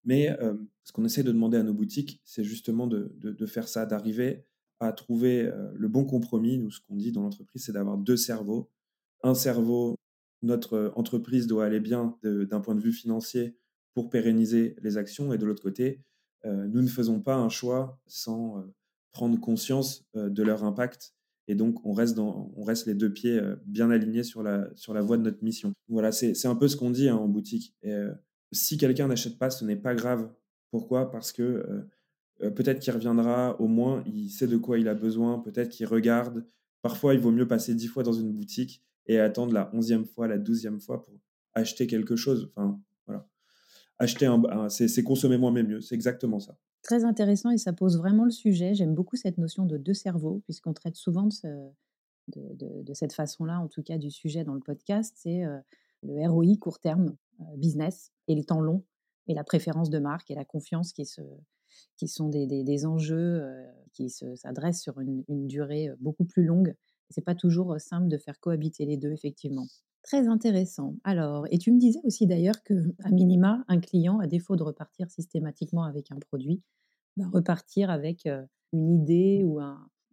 [0.04, 0.38] Mais
[0.84, 4.45] ce qu'on essaie de demander à nos boutiques, c'est justement de, faire ça, d'arriver
[4.80, 6.58] à trouver le bon compromis.
[6.58, 8.69] Nous, ce qu'on dit dans l'entreprise, c'est d'avoir deux cerveaux.
[9.23, 9.95] Un cerveau,
[10.41, 13.56] notre entreprise doit aller bien d'un point de vue financier
[13.93, 16.01] pour pérenniser les actions, et de l'autre côté,
[16.45, 18.65] nous ne faisons pas un choix sans
[19.13, 21.13] prendre conscience de leur impact
[21.47, 24.69] et donc, on reste, dans, on reste les deux pieds euh, bien alignés sur la,
[24.75, 25.73] sur la voie de notre mission.
[25.89, 27.75] Voilà, c'est un peu ce qu'on dit hein, en boutique.
[27.82, 28.13] Et, euh,
[28.51, 30.32] si quelqu'un n'achète pas, ce n'est pas grave.
[30.71, 31.12] Pourquoi?
[31.12, 31.88] Parce que
[32.41, 35.86] euh, peut-être qu'il reviendra, au moins, il sait de quoi il a besoin, peut-être qu'il
[35.86, 36.45] regarde.
[36.82, 40.27] Parfois, il vaut mieux passer dix fois dans une boutique et attendre la onzième fois,
[40.27, 41.13] la douzième fois pour
[41.53, 42.51] acheter quelque chose.
[42.56, 42.79] Enfin.
[43.99, 45.82] Acheter un, c'est consommer moins mais mieux.
[45.82, 46.58] C'est exactement ça.
[46.82, 48.73] Très intéressant et ça pose vraiment le sujet.
[48.73, 51.29] J'aime beaucoup cette notion de deux cerveaux, puisqu'on traite souvent
[52.27, 55.13] de, cette façon-là, en tout cas du sujet dans le podcast.
[55.17, 55.60] C'est euh,
[56.01, 58.84] le ROI court terme, euh, business, et le temps long,
[59.27, 61.21] et la préférence de marque et la confiance qui, se,
[61.95, 66.75] qui sont des, des, enjeux euh, qui s'adressent sur une, une, durée beaucoup plus longue.
[67.10, 69.67] C'est pas toujours simple de faire cohabiter les deux, effectivement.
[70.04, 70.98] Très intéressant.
[71.06, 74.63] Alors, et tu me disais aussi d'ailleurs que, à minima, un client, à défaut de
[74.63, 76.62] repartir systématiquement avec un produit,
[77.18, 79.60] bah, repartir avec, heu, une idée ou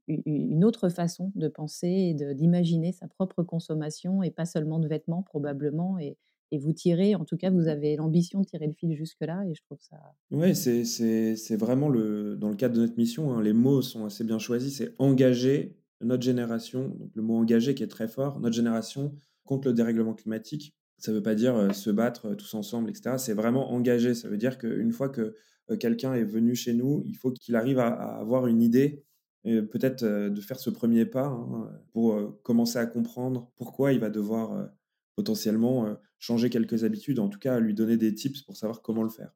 [0.06, 5.22] une autre façon de penser et d'imaginer sa propre consommation et pas seulement de vêtements
[5.22, 5.98] probablement.
[5.98, 6.16] Et
[6.52, 9.62] vous tirez en tout cas, vous avez l'ambition de tirer le fil jusque-là et je
[9.62, 9.96] trouve ça
[10.30, 14.22] Ouais, c'est vraiment le dans le cadre de notre mission, hein, les mots sont assez
[14.22, 19.12] bien choisis, c'est engager notre génération, le mot engagé qui est très fort, notre génération
[19.44, 20.74] contre le dérèglement climatique.
[20.98, 24.14] Ça veut pas dire, se battre, tous ensemble et cetera, c'est vraiment engager.
[24.14, 25.34] Ça veut dire qu'une fois que,
[25.78, 29.04] quelqu'un est venu chez nous, il faut qu'il arrive à avoir une idée
[29.44, 34.68] peut-être, de faire ce premier pas, hein, pour, commencer à comprendre pourquoi il va devoir,
[35.14, 39.08] potentiellement, changer quelques habitudes, en tout cas lui donner des tips pour savoir comment le
[39.08, 39.34] faire.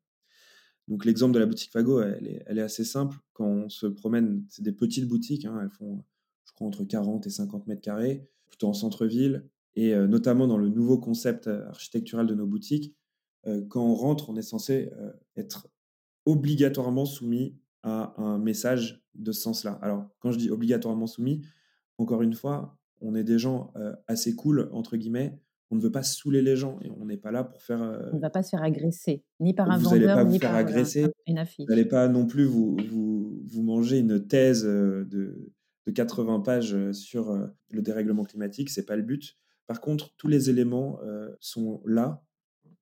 [0.89, 3.17] Donc l'exemple de la boutique Fago, elle est, elle est assez simple.
[3.33, 6.05] Quand on se promène, c'est des petites boutiques, hein, elles font,
[6.45, 10.59] je crois, entre 40 et 50 mètres carrés, plutôt en centre-ville, et euh, notamment dans
[10.59, 12.95] le nouveau concept euh, architectural de nos boutiques.
[13.47, 14.91] Euh, quand on rentre, on est censé
[15.37, 15.69] être
[16.25, 19.79] obligatoirement soumis à un message de ce sens-là.
[19.83, 21.43] Alors, quand je dis obligatoirement soumis,
[21.99, 23.75] encore une fois, on est des gens
[24.09, 25.39] assez cool, entre guillemets,
[25.71, 27.83] on ne veut pas saouler les gens et on n'est pas là pour faire,
[28.13, 30.39] On ne va pas se faire agresser, ni par un vous vendeur, pas vous ni
[30.39, 31.89] faire par, agresser, une vous allez affiche.
[31.89, 35.53] pas non plus vous vous vous manger une thèse, de
[35.87, 37.37] de 80 pages, sur,
[37.69, 39.37] le dérèglement climatique, c'est pas le but.
[39.67, 42.25] Par contre, tous les éléments, heu, sont là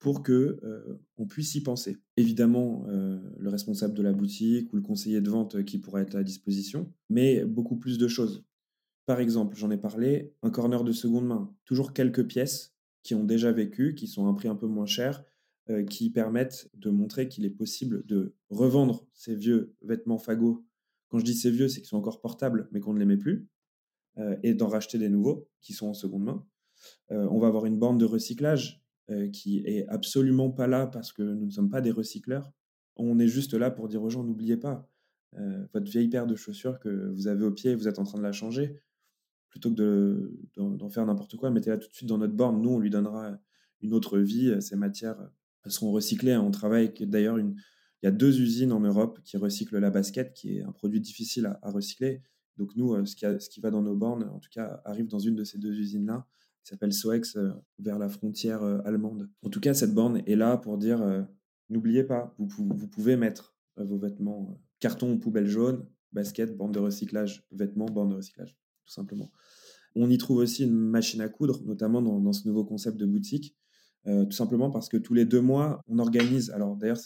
[0.00, 1.98] pour que, heu, on puisse y penser.
[2.16, 6.16] Évidemment, heu, le responsable de la boutique ou le conseiller de vente, qui pourra être
[6.16, 8.44] à disposition, mais beaucoup plus de choses.
[9.06, 11.54] Par exemple, j'en ai parlé, un corner de seconde main.
[11.64, 14.86] Toujours quelques pièces qui ont déjà vécu, qui sont à un prix un peu moins
[14.86, 15.24] cher,
[15.88, 20.64] qui permettent de montrer qu'il est possible de revendre ces vieux vêtements fagots.
[21.08, 23.16] Quand je dis ces vieux, c'est qu'ils sont encore portables, mais qu'on ne les met
[23.16, 23.48] plus,
[24.42, 26.46] et d'en racheter des nouveaux qui sont en seconde main.
[27.10, 31.12] Heu, on va avoir une borne de recyclage, heu, qui est absolument pas là parce
[31.12, 32.52] que nous ne sommes pas des recycleurs.
[32.96, 34.88] On est juste là pour dire aux gens: «N'oubliez pas,
[35.38, 38.18] heu, votre vieille paire de chaussures que vous avez au pied, vous êtes en train
[38.18, 38.80] de la changer
[39.48, 42.60] plutôt que de d'en faire n'importe quoi, mettez-la tout de suite dans notre borne.
[42.62, 43.38] Nous, on lui donnera
[43.80, 44.60] une autre vie.
[44.62, 45.18] Ces matières
[45.66, 46.36] seront recyclées.
[46.36, 47.54] On travaille d'ailleurs il
[48.02, 51.46] y a 2 usines en Europe qui recyclent la basket, qui est un produit difficile
[51.62, 52.22] à recycler.
[52.56, 53.14] Donc nous, ce
[53.48, 56.26] qui va dans nos bornes, en tout cas, arrive dans une de ces 2 usines-là,
[56.62, 59.28] qui s'appelle Soex, heu, vers la frontière, heu, allemande.
[59.42, 61.24] En tout cas, cette borne est là pour dire, heu:
[61.70, 66.78] «N'oubliez pas, vous pou vous pouvez mettre, vos vêtements, carton, poubelle jaune, basket, borne de
[66.78, 69.30] recyclage, vêtements, borne de recyclage», tout simplement.
[69.94, 73.56] On y trouve aussi une machine à coudre, notamment dans, ce nouveau concept de boutique,
[74.06, 76.98] euh, tout simplement parce que tous les deux mois, on organise, alors d'ailleurs,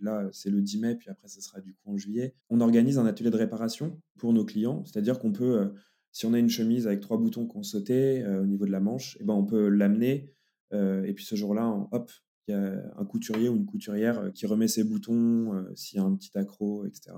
[0.00, 2.98] là, c'est le 10 mai, puis après, ce sera du coup en juillet, on organise
[2.98, 5.68] un atelier de réparation pour nos clients, c'est-à-dire qu'on peut, euh,
[6.16, 8.80] si on a une chemise avec trois boutons qu'on sauté euh, au niveau de la
[8.80, 10.32] manche, et ben, on peut l'amener,
[10.72, 12.10] euh, et puis ce jour-là, hop,
[12.48, 15.98] il y a un couturier ou une couturière euh, qui remet ses boutons, euh, s'il
[15.98, 17.10] y a un petit accro, etc.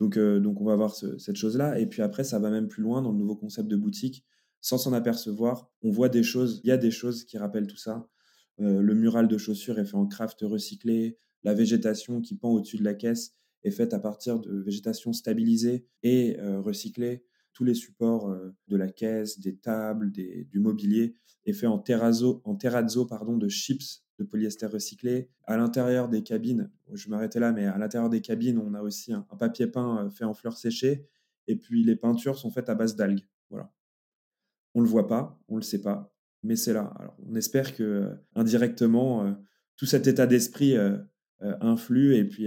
[0.00, 1.80] Donc, donc on va voir ce- cette chose-là.
[1.80, 4.22] Et puis après, ça va même plus loin dans le nouveau concept de boutique.
[4.60, 7.78] Sans s'en apercevoir, on voit des choses, il y a des choses qui rappellent tout
[7.78, 8.06] ça.
[8.58, 11.16] Le mural de chaussures est fait en craft recyclé.
[11.42, 15.86] La végétation qui pend au-dessus de la caisse est faite à partir de végétation stabilisée
[16.02, 17.24] et recyclée.
[17.58, 21.80] Tous les supports euh, de la caisse, des tables, des, du mobilier est fait en
[21.80, 25.28] terrazzo, en terrazzo pardon, de chips de polyester recyclé.
[25.42, 29.12] À l'intérieur des cabines, je m'arrêtais là, mais à l'intérieur des cabines, on a aussi
[29.12, 31.04] un, un papier peint euh, fait en fleurs séchées.
[31.48, 33.26] Et puis les peintures sont faites à base d'algues.
[33.50, 33.72] Voilà.
[34.74, 36.94] On le voit pas, on le sait pas, mais c'est là.
[37.00, 39.36] Alors, on espère que euh, indirectement,
[39.74, 40.76] tout cet état d'esprit
[41.40, 42.14] influe.
[42.14, 42.46] Et puis,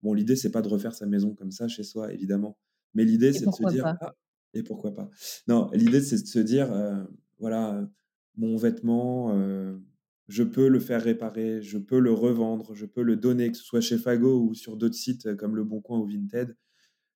[0.00, 2.56] bon, l'idée, c'est pas de refaire sa maison comme ça chez soi, évidemment.
[2.94, 4.14] Mais l'idée, c'est de se dire, ah,
[4.54, 5.10] et pourquoi pas
[5.46, 7.02] Non, l'idée, c'est de se dire, euh,
[7.38, 7.88] voilà,
[8.36, 9.76] mon vêtement, euh,
[10.28, 13.64] je peux le faire réparer, je peux le revendre, je peux le donner, que ce
[13.64, 16.56] soit chez Fago ou sur d'autres sites euh, comme Le Bon Coin ou Vinted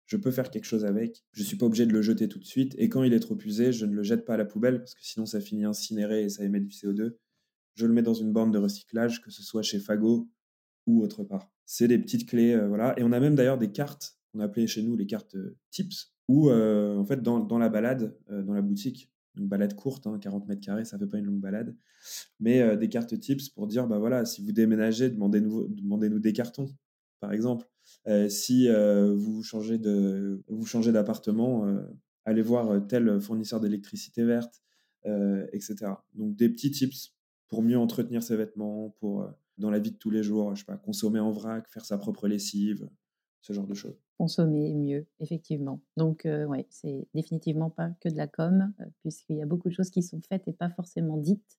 [0.07, 1.25] je peux faire quelque chose avec.
[1.33, 2.75] Je suis pas obligé de le jeter tout de suite.
[2.77, 4.95] Et quand il est trop usé, je ne le jette pas à la poubelle parce
[4.95, 7.17] que sinon ça finit incinéré et ça émet du CO2.
[7.77, 10.29] Je le mets dans une borne de recyclage, que ce soit chez Fago
[10.87, 11.51] ou autre part.
[11.65, 12.95] C'est des petites clés, voilà.
[12.99, 15.35] Et on a même d'ailleurs des cartes, on appelait chez nous les cartes
[15.71, 20.07] tips, où euh, en fait dans, la balade, euh, dans la boutique, une balade courte,
[20.07, 21.77] hein, 40 mètres carrés, ça fait pas une longue balade,
[22.41, 26.33] mais euh, des cartes tips pour dire, bah voilà, si vous déménagez, demandez-nous demandez des
[26.33, 26.71] cartons,
[27.21, 27.69] par exemple.
[28.29, 31.67] Si vous changez d'appartement,
[32.25, 34.63] allez voir tel fournisseur d'électricité verte,
[35.05, 35.93] etc.
[36.15, 37.15] Donc des petits tips
[37.49, 40.65] pour mieux entretenir ses vêtements, pour dans la vie de tous les jours, je sais
[40.65, 42.89] pas, consommer en vrac, faire sa propre lessive,
[43.43, 44.01] ce genre de choses.
[44.19, 45.81] Consommer mieux, effectivement.
[45.97, 49.69] Donc, heu, ouais, c'est définitivement pas que de la com, heu, puisqu'il y a beaucoup
[49.69, 51.59] de choses qui sont faites et pas forcément dites,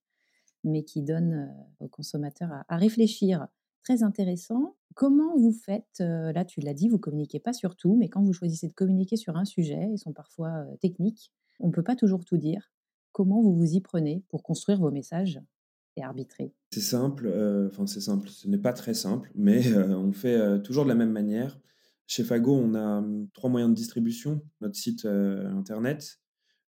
[0.63, 1.33] mais qui donnent,
[1.81, 3.47] heu, aux consommateurs à à réfléchir.
[3.83, 4.77] Très intéressant.
[4.95, 8.23] Comment vous faites, heu, là tu l'as dit, vous communiquez pas sur tout, mais quand
[8.23, 11.95] vous choisissez de communiquer sur un sujet, ils sont parfois, heu, techniques, on peut pas
[11.97, 12.71] toujours tout dire.
[13.13, 15.41] Comment vous vous y prenez pour construire vos messages
[15.97, 16.53] et arbitrer?
[16.71, 17.27] C'est simple,
[17.67, 21.11] enfin c'est simple, ce n'est pas très simple, mais on fait, toujours de la même
[21.11, 21.59] manière.
[22.07, 24.41] Chez Fago, on a, mmh, 3 moyens de distribution.
[24.61, 26.19] Notre site, heu, internet,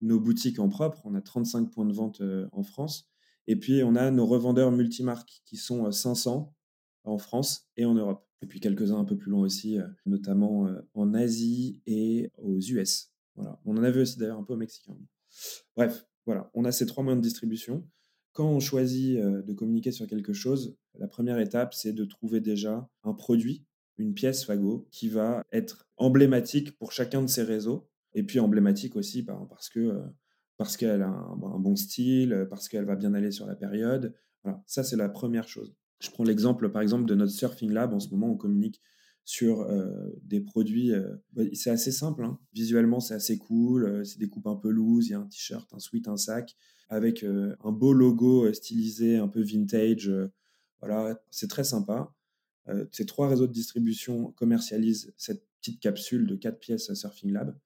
[0.01, 3.09] nos boutiques en propre, on a 35 points de vente, heu, en France
[3.49, 6.55] et puis on a nos revendeurs multimarques qui sont, heu, 500
[7.05, 11.15] en France et en Europe et puis quelques-uns un peu plus loin aussi, notamment, en
[11.15, 13.11] Asie et aux US.
[13.37, 13.61] Voilà.
[13.65, 14.97] On en avait aussi d'ailleurs un peu au Mexique, hein.
[15.77, 17.87] Bref, voilà, on a ces 3 moyens de distribution.
[18.33, 22.89] Quand on choisit, de communiquer sur quelque chose, la première étape, c'est de trouver déjà
[23.05, 23.65] un produit,
[23.99, 28.97] une pièce Fago qui va être emblématique pour chacun de ces réseaux et puis emblématique
[28.97, 30.03] aussi, ben, parce que, heu,
[30.57, 34.15] parce qu'elle a un bon style, heu, parce qu'elle va bien aller sur la période.
[34.45, 35.75] Voilà, ça, c'est la première chose.
[36.01, 37.95] Je prends l'exemple, par exemple, de notre Surfing Lab.
[37.95, 38.81] En ce moment, on communique
[39.25, 40.93] sur, heu, des produits,
[41.33, 42.39] bah, c'est assez simple, hein.
[42.53, 45.73] Visuellement, c'est assez cool, c'est des coupes un peu loose, il y a un t-shirt,
[45.73, 46.57] un sweat, un sac
[46.89, 50.11] avec, un beau logo, stylisé un peu vintage,
[50.81, 52.13] voilà, c'est très sympa.
[52.69, 57.57] Heu, ces 3 réseaux de distribution commercialisent cette petite capsule de 4 pièces, Surfing Lab.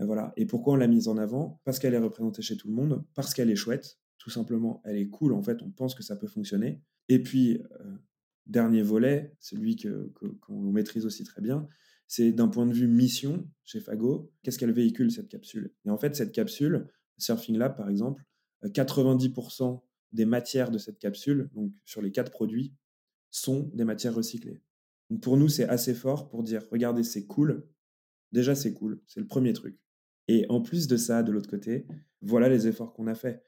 [0.00, 1.60] Heu, voilà et pourquoi on l'a mise en avant?
[1.64, 4.96] Parce qu'elle est représentée chez tout le monde, parce qu'elle est chouette, tout simplement, elle
[4.98, 7.98] est cool, en fait, on pense que ça peut fonctionner et puis, heu,
[8.46, 11.68] dernier volet, celui que que qu'on maîtrise aussi très bien,
[12.08, 15.72] c'est d'un point de vue mission chez Fago, qu'est-ce qu'elle véhicule cette capsule?
[15.84, 18.24] Et en fait, cette capsule, Surfing Lab, par exemple,
[18.64, 19.32] heu, 90
[20.12, 22.74] des matières de cette capsule, donc sur les 4 produits,
[23.30, 24.62] sont des matières recyclées.
[25.10, 27.68] Donc pour nous, c'est assez fort pour dire: «Regardez, c'est cool».
[28.32, 29.78] Déjà, c'est cool, c'est le premier truc
[30.28, 31.86] et en plus de ça, de l'autre côté,
[32.22, 33.42] voilà les efforts qu'on a faits.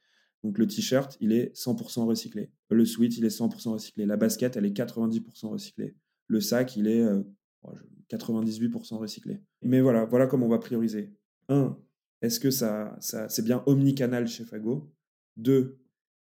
[0.45, 2.53] Donc le t-shirt, il est 100% recyclé.
[2.71, 4.07] Le sweat, il est 100% recyclé.
[4.07, 5.97] La basket, elle est 90% recyclée.
[6.29, 7.27] Le sac, il est, heu,
[7.63, 9.41] oh je 98% recyclé.
[9.63, 11.13] Mais voilà, voilà comment on va prioriser.
[11.49, 11.77] 1,
[12.23, 14.93] est-ce que ça ça c'est bien omnicanal chez Fago?
[15.37, 15.79] 2,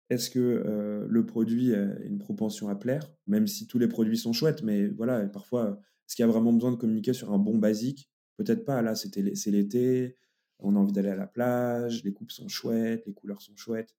[0.09, 3.11] est-ce que, heu, le produit a une propension à plaire?
[3.27, 6.53] Même si tous les produits sont chouettes, mais voilà, parfois, est-ce qu'il y a vraiment
[6.53, 8.09] besoin de communiquer sur un bon basique?
[8.37, 8.81] Peut-être pas.
[8.81, 9.15] Là, c'est
[9.51, 10.15] l'été,
[10.59, 13.95] on a envie d'aller à la plage, les coupes sont chouettes, les couleurs sont chouettes.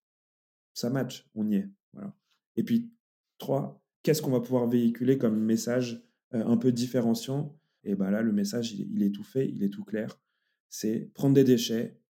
[0.75, 2.15] Ça match, on y est, voilà.
[2.57, 2.93] Et puis
[3.39, 6.03] 3, qu'est-ce qu'on va pouvoir véhiculer comme message,
[6.35, 7.59] heu, un peu différenciant?
[7.85, 10.21] Et bah, là, le message, il est tout fait, il est tout clair.
[10.69, 12.01] C'est prendre des déchets,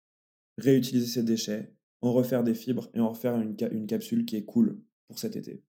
[0.59, 4.37] réutiliser ces déchets, en refaire des fibres et en refaire une ca une capsule qui
[4.37, 5.65] est cool pour cet été.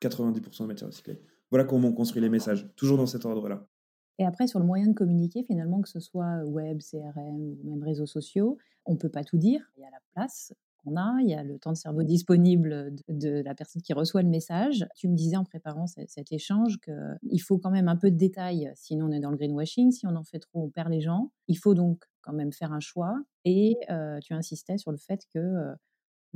[0.00, 1.20] 90 de matières recyclées.
[1.50, 3.68] Voilà comment on construit les messages, toujours dans cet ordre-là.
[4.18, 7.82] Et après sur le moyen de communiquer finalement, que ce soit web, CRM ou même
[7.82, 9.60] réseaux sociaux, on peut pas tout dire.
[9.76, 12.94] Il y a la place qu'on a, il y a le temps de cerveau disponible
[12.94, 14.86] de de la personne qui reçoit le message.
[14.94, 18.16] Tu me disais en préparant ce cet échange qu'il faut quand même un peu de
[18.16, 19.90] détails, sinon on est dans le greenwashing.
[19.90, 21.32] Si on en fait trop, on perd les gens.
[21.48, 23.76] Il faut donc quand même faire un choix et
[24.22, 25.74] tu insistais sur le fait que,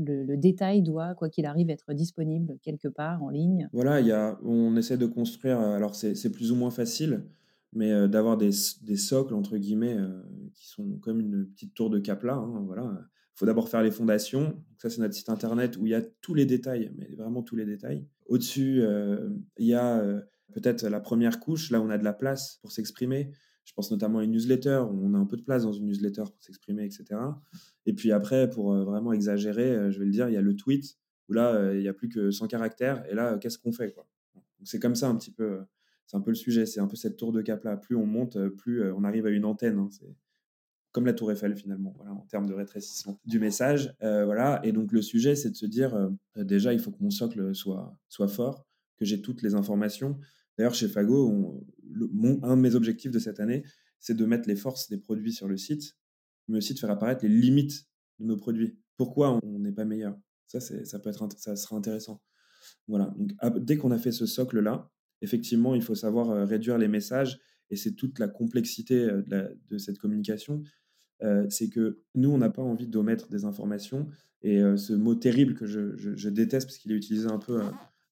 [0.01, 3.69] le détail doit, quoi qu'il arrive, être disponible quelque part en ligne.
[3.73, 7.25] Voilà, il y a on essaie de construire, alors c'est plus ou moins facile,
[7.73, 8.51] mais d'avoir des
[8.83, 9.97] des «socles» entre guillemets,
[10.55, 12.93] qui sont comme une petite tour de Kapla, hein, voilà.
[13.35, 14.61] Il faut d'abord faire les fondations.
[14.79, 17.55] Ça, c'est notre site internet où il y a tous les détails, mais vraiment tous
[17.55, 18.05] les détails.
[18.27, 18.83] Au-dessus,
[19.59, 20.03] il y a,
[20.53, 23.31] peut-être la première couche, là on a de la place pour s'exprimer.
[23.69, 25.85] Je pense notamment à une newsletter, où on a un peu de place dans une
[25.85, 27.39] newsletter pour s'exprimer et cetera.
[27.85, 30.41] Et puis après, pour, heu, vraiment exagérer, heu, je vais le dire, il y a
[30.41, 30.97] le tweet
[31.29, 33.95] où là, heu, il y a plus que 100 caractères et là, qu'est-ce qu'on fait,
[34.65, 35.61] c'est comme ça un petit peu,
[36.07, 37.77] c'est un peu le sujet, c'est un peu cette tour de Kapla.
[37.77, 39.89] Plus on monte, plus, on arrive à une antenne, hein.
[39.93, 40.17] C'est
[40.93, 45.03] comme la tour Eiffel finalement, en termes de rétrécissement du message, voilà et donc le
[45.03, 49.21] sujet, c'est de se dire, déjà, il faut que mon socle soit fort, que j'ai
[49.23, 50.19] toutes les informations.
[50.59, 51.65] D'ailleurs, chez Fago,
[52.43, 53.63] un de mes objectifs de cette année,
[54.01, 55.97] c'est de mettre les forces des produits sur le site,
[56.49, 57.87] mais aussi de faire apparaître les limites
[58.19, 58.79] de nos produits.
[58.97, 60.19] Pourquoi on n'est pas meilleur?
[60.47, 62.23] Ça, ça peut être ça sera intéressant.
[62.89, 63.33] Voilà, donc
[63.65, 64.91] dès qu'on a fait ce socle-là,
[65.23, 67.39] effectivement, il faut savoir, heu, réduire les messages
[67.71, 69.25] et c'est toute la complexité, heu,
[69.69, 70.63] de cette communication.
[71.23, 74.09] Heu, c'est que nous, on n'a pas envie d'omettre des informations
[74.43, 77.71] et ce mot terrible que je déteste parce qu'il est utilisé un peu, heu,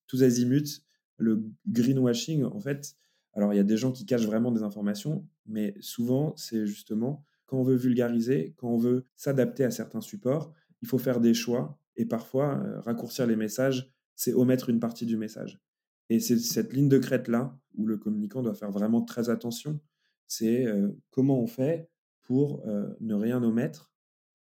[0.08, 0.82] tous azimuts,
[1.18, 2.96] le greenwashing, en fait,
[3.34, 7.24] alors il y a des gens qui cachent vraiment des informations, mais souvent, c'est justement
[7.46, 10.52] quand on veut vulgariser, quand on veut s'adapter à certains supports,
[10.82, 15.06] il faut faire des choix et parfois, heu, raccourcir les messages, c'est omettre une partie
[15.06, 15.60] du message.
[16.08, 19.80] Et c'est cette ligne de crête-là où le communicant doit faire vraiment très attention.
[20.26, 21.90] C'est, heu, comment on fait
[22.22, 23.92] pour, heu, ne rien omettre?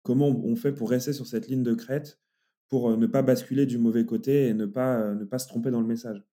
[0.04, 2.20] Comment on fait pour rester sur cette ligne de crête,
[2.70, 5.82] pour, ne pas basculer du mauvais côté et ne pas, ne pas se tromper dans
[5.82, 6.27] le message?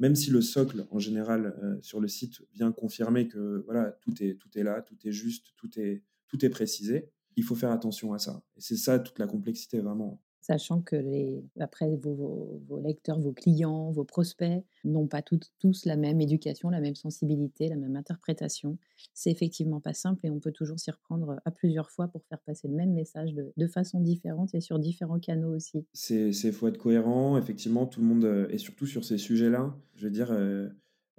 [0.00, 4.14] Même si le socle, en général, euh, sur le site vient confirmer que voilà, tout
[4.22, 7.70] est, tout est là, tout est juste, tout est, tout est précisé, il faut faire
[7.70, 8.42] attention à ça.
[8.56, 13.92] Et c'est ça toute la complexité, vraiment sachant que les, après vos, lecteurs, vos clients,
[13.92, 18.76] vos prospects n'ont pas tous la même éducation, la même sensibilité, la même interprétation.
[19.14, 22.40] C'est effectivement pas simple et on peut toujours s'y reprendre à plusieurs fois pour faire
[22.40, 25.86] passer le même message de, façon différente et sur différents canaux aussi.
[25.92, 30.04] C'est faut être cohérent, effectivement, tout le monde, euh, et surtout sur ces sujets-là, je
[30.06, 30.68] veux dire, euh,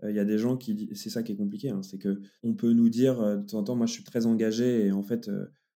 [0.04, 2.22] euh, il y a des gens qui, c'est ça qui est compliqué, hein, c'est que
[2.44, 5.04] on peut nous dire de temps en temps, moi je suis très engagé et en
[5.04, 5.30] fait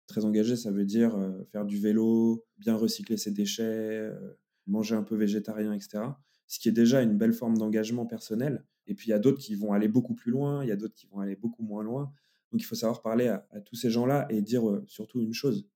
[0.06, 4.94] Très engagé, ça veut dire euh, faire du vélo, bien recycler ses déchets, euh, manger
[4.94, 6.04] un peu végétarien, etc.
[6.46, 8.64] Ce qui est déjà une belle forme d'engagement personnel.
[8.86, 10.76] Et puis il y a d'autres qui vont aller beaucoup plus loin, il y a
[10.76, 12.12] d'autres qui vont aller beaucoup moins loin.
[12.52, 15.68] Donc il faut savoir parler à, tous ces gens-là et dire euh, surtout une chose.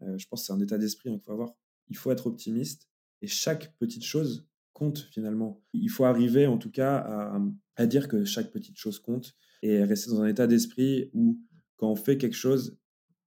[0.00, 1.54] je pense que c'est un état d'esprit hein, qu'il faut avoir.
[1.88, 2.88] Il faut être optimiste
[3.22, 5.60] et chaque petite chose compte finalement.
[5.72, 7.40] Il faut arriver en tout cas à,
[7.76, 11.40] à dire que chaque petite chose compte et rester dans un état d'esprit où
[11.76, 12.78] quand on fait quelque chose,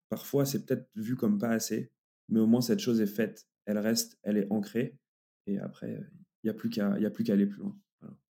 [0.09, 1.91] Parfois, c'est peut-être vu comme pas assez,
[2.29, 4.97] mais au moins cette chose est faite, elle reste, elle est ancrée,
[5.47, 5.99] et après,
[6.43, 7.75] il n'y a plus qu'à aller plus loin.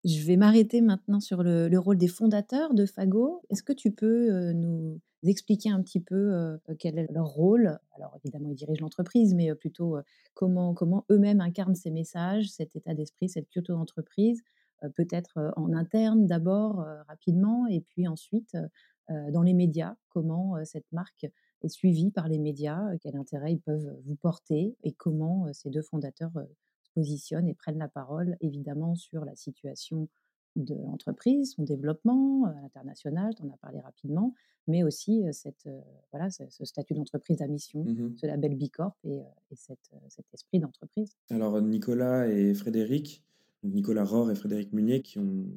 [0.05, 3.41] Je vais m'arrêter maintenant sur le, rôle des fondateurs de Fago.
[3.49, 7.79] Est-ce que tu peux euh, nous expliquer un petit peu euh, quel est leur rôle?
[7.95, 9.95] Alors évidemment, ils dirigent l'entreprise, mais euh, plutôt
[10.33, 14.41] comment, comment eux-mêmes incarnent ces messages, cet état d'esprit, cette culture d'entreprise,
[14.97, 18.57] peut-être en interne d'abord, rapidement, et puis ensuite
[19.07, 21.25] dans les médias, comment cette marque
[21.63, 25.81] est suivi par les médias, quel intérêt ils peuvent vous porter et comment ces deux
[25.81, 26.31] fondateurs
[26.83, 30.07] se positionnent et prennent la parole, évidemment, sur la situation
[30.55, 34.33] de l'entreprise, son développement à l'international, tu en as parlé rapidement,
[34.67, 35.67] mais aussi cette,
[36.11, 39.17] voilà, ce, statut d'entreprise à mission, mmh ce label Bicorp et,
[39.51, 41.17] et cette, cet esprit d'entreprise.
[41.29, 43.23] Alors Nicolas et Frédéric,
[43.63, 45.47] Nicolas Rohr et Frédéric Munier, qui ont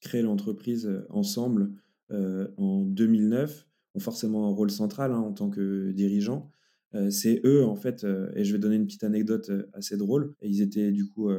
[0.00, 1.72] créé l'entreprise ensemble
[2.10, 3.66] en 2009,
[4.00, 6.50] forcément un rôle central hein, en tant que dirigeants.
[6.94, 9.96] Euh, c'est eux, en fait, euh, et je vais donner une petite anecdote euh, assez
[9.96, 10.34] drôle.
[10.42, 11.30] Ils étaient du coup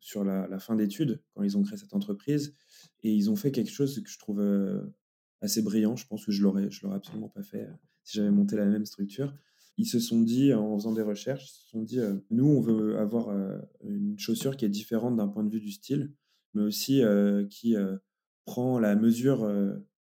[0.00, 2.54] sur la, fin d'études quand ils ont créé cette entreprise
[3.02, 4.40] et ils ont fait quelque chose que je trouve
[5.40, 5.96] assez brillant.
[5.96, 7.68] Je pense que je l'aurais, je l'aurais absolument pas fait
[8.04, 9.34] si j'avais monté la même structure.
[9.78, 11.98] Ils se sont dit, en faisant des recherches, ils se sont dit,
[12.30, 13.30] nous, on veut avoir
[13.82, 16.12] une chaussure qui est différente d'un point de vue du style,
[16.54, 17.02] mais aussi
[17.50, 17.74] qui
[18.44, 19.44] prend la mesure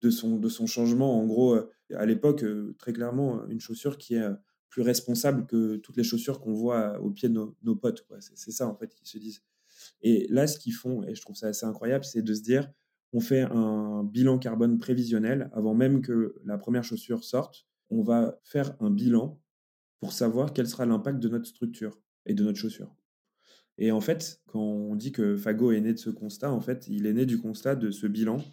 [0.01, 1.19] de son, de son changement.
[1.19, 1.57] En gros,
[1.93, 2.43] à l'époque,
[2.77, 4.27] très clairement, une chaussure qui est
[4.69, 8.05] plus responsable que toutes les chaussures qu'on voit au pied de nos, potes.
[8.19, 9.43] C'est ça, en fait, qu'ils se disent.
[10.01, 12.71] Et là, ce qu'ils font, et je trouve ça assez incroyable, c'est de se dire,
[13.13, 17.65] on fait un bilan carbone prévisionnel avant même que la première chaussure sorte.
[17.89, 19.41] On va faire un bilan
[19.99, 22.95] pour savoir quel sera l'impact de notre structure et de notre chaussure.
[23.77, 26.87] Et en fait, quand on dit que Fago est né de ce constat, en fait,
[26.87, 28.43] il est né du constat de ce bilan,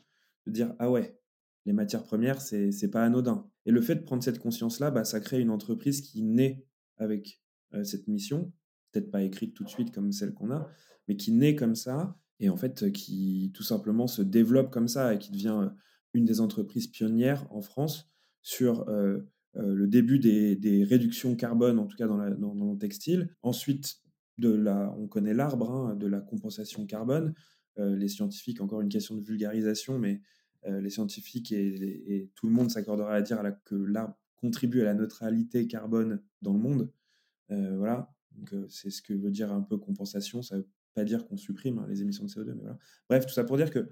[0.46, 1.18] de dire ah ouais,
[1.66, 3.48] les matières premières, c'est n'est pas anodin.
[3.66, 6.66] Et le fait de prendre cette conscience-là, bah, ça crée une entreprise qui naît
[6.98, 7.40] avec
[7.74, 8.52] euh, cette mission,
[8.92, 10.68] peut-être pas écrite tout de suite comme celle qu'on a,
[11.08, 15.14] mais qui naît comme ça, et en fait qui tout simplement se développe comme ça
[15.14, 15.70] et qui devient euh,
[16.12, 18.10] une des entreprises pionnières en France
[18.42, 19.18] sur euh,
[19.54, 23.34] le début des, réductions carbone, en tout cas dans, le textile.
[23.42, 24.00] Ensuite,
[24.36, 27.34] de la, on connaît l'arbre, hein, de la compensation carbone.
[27.76, 30.20] les scientifiques, encore une question de vulgarisation, mais
[30.66, 35.66] les scientifiques et, tout le monde s'accordera à dire que l'arbre contribue à la neutralité
[35.66, 36.90] carbone dans le monde.
[37.50, 38.14] Euh, voilà,
[38.52, 40.42] euh, c'est ce que veut dire un peu compensation.
[40.42, 42.78] Ça veut pas dire qu'on supprime hein, les émissions de CO2, mais voilà.
[43.08, 43.88] Bref, tout ça pour dire que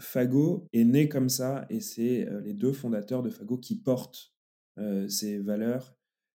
[0.00, 4.34] Fago est né comme ça et c'est les deux fondateurs de Fago qui portent
[5.08, 5.96] ces valeurs,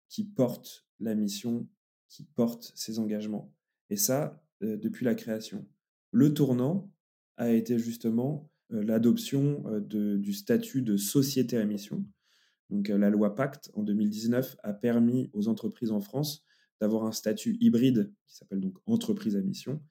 [0.08, 1.68] qui portent la mission,
[2.08, 3.54] qui portent ces engagements.
[3.90, 5.68] Et ça, depuis la création.
[6.10, 6.90] Le tournant
[7.36, 12.04] a été justement euh, l'adoption euh, du statut de société à mission.
[12.70, 16.44] Donc, euh, la loi Pacte en 2019 a permis aux entreprises en France
[16.80, 19.82] d'avoir un statut hybride qui s'appelle donc entreprise à mission,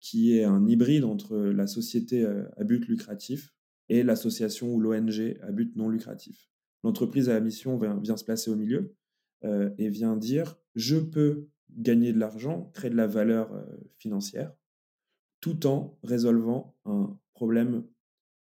[0.00, 3.52] qui est un hybride entre la société à but lucratif
[3.88, 6.48] et l'association ou l'ONG à but non lucratif.
[6.84, 8.94] L'entreprise à mission vient, se placer au milieu
[9.42, 13.50] et vient dire je peux gagner de l'argent, créer de la valeur
[13.98, 14.54] financière,
[15.40, 17.84] tout en résolvant un problème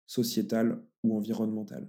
[0.09, 1.89] sociétale ou environnementale.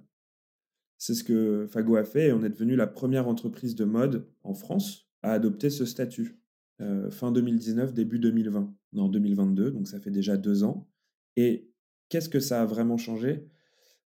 [0.99, 4.27] C'est ce que Fago a fait et on est devenu la première entreprise de mode
[4.43, 6.39] en France à adopter ce statut.
[6.81, 8.73] Euh, fin 2019, début 2020.
[8.97, 10.87] en 2022, donc ça fait déjà deux ans.
[11.35, 11.71] Et
[12.09, 13.47] qu'est-ce que ça a vraiment changé?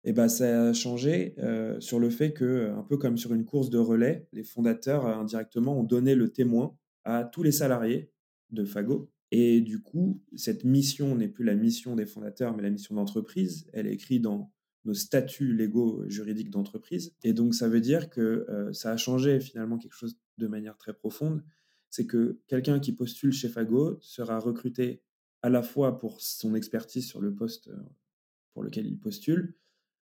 [0.04, 3.44] Eh ben, ça a changé euh, sur le fait que, un peu comme sur une
[3.44, 8.12] course de relais, les fondateurs euh, indirectement ont donné le témoin à tous les salariés
[8.50, 12.70] de Fago Et du coup, cette mission n'est plus la mission des fondateurs, mais la
[12.70, 13.68] mission d'entreprise.
[13.72, 14.52] Elle est écrite dans
[14.84, 17.16] nos statuts légaux juridiques d'entreprise.
[17.24, 20.76] Et donc, ça veut dire que euh, ça a changé finalement quelque chose de manière
[20.76, 21.42] très profonde.
[21.90, 25.02] C'est que quelqu'un qui postule chez Fago sera recruté
[25.42, 27.82] à la fois pour son expertise sur le poste euh,
[28.52, 29.56] pour lequel il postule,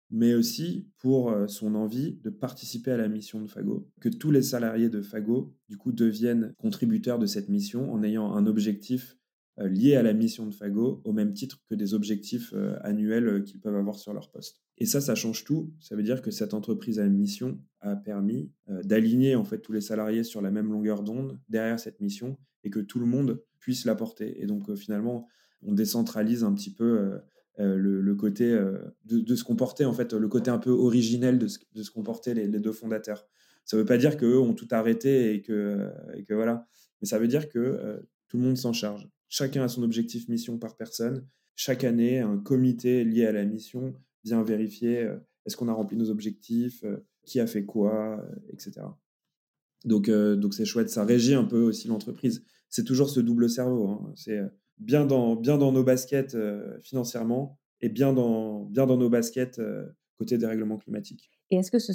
[0.09, 4.31] mais aussi pour euh, son envie de participer à la mission de Fago, que tous
[4.31, 9.17] les salariés de Fago, du coup, deviennent contributeurs de cette mission en ayant un objectif
[9.59, 13.43] euh, lié à la mission de Fago, au même titre que des objectifs euh, annuels
[13.43, 14.61] qu'ils peuvent avoir sur leur poste.
[14.77, 15.73] Et ça, ça change tout.
[15.79, 18.51] Ça veut dire que cette entreprise à mission a permis
[18.83, 22.69] d'aligner en fait tous les salariés sur la même longueur d'onde derrière cette mission et
[22.69, 24.39] que tout le monde puisse la porter.
[24.39, 25.27] Et donc finalement,
[25.63, 27.19] on décentralise un petit peu
[27.59, 31.47] euh, le, côté euh, de, se comporter, en fait, le côté un peu originel de
[31.47, 33.27] ce, de les, deux fondateurs.
[33.65, 36.67] Ça ne veut pas dire qu'eux ont tout arrêté et que, et que voilà,
[37.01, 37.97] mais ça veut dire que euh,
[38.27, 39.09] tout le monde s'en charge.
[39.27, 41.25] Chacun a son objectif mission par personne.
[41.55, 45.09] Chaque année, un comité lié à la mission vient vérifier
[45.45, 46.85] est-ce qu'on a rempli nos objectifs,
[47.25, 48.81] qui a fait quoi, etc.
[49.83, 52.43] Donc, donc c'est chouette, ça régit un peu aussi l'entreprise.
[52.69, 53.87] C'est toujours ce double cerveau.
[53.87, 54.13] Hein.
[54.15, 54.39] C'est
[54.79, 59.59] bien dans, bien dans nos baskets euh, financièrement et bien dans, bien dans nos baskets
[59.59, 59.85] euh,
[60.17, 61.31] côté dérèglement climatique.
[61.49, 61.93] Et est-ce que ce,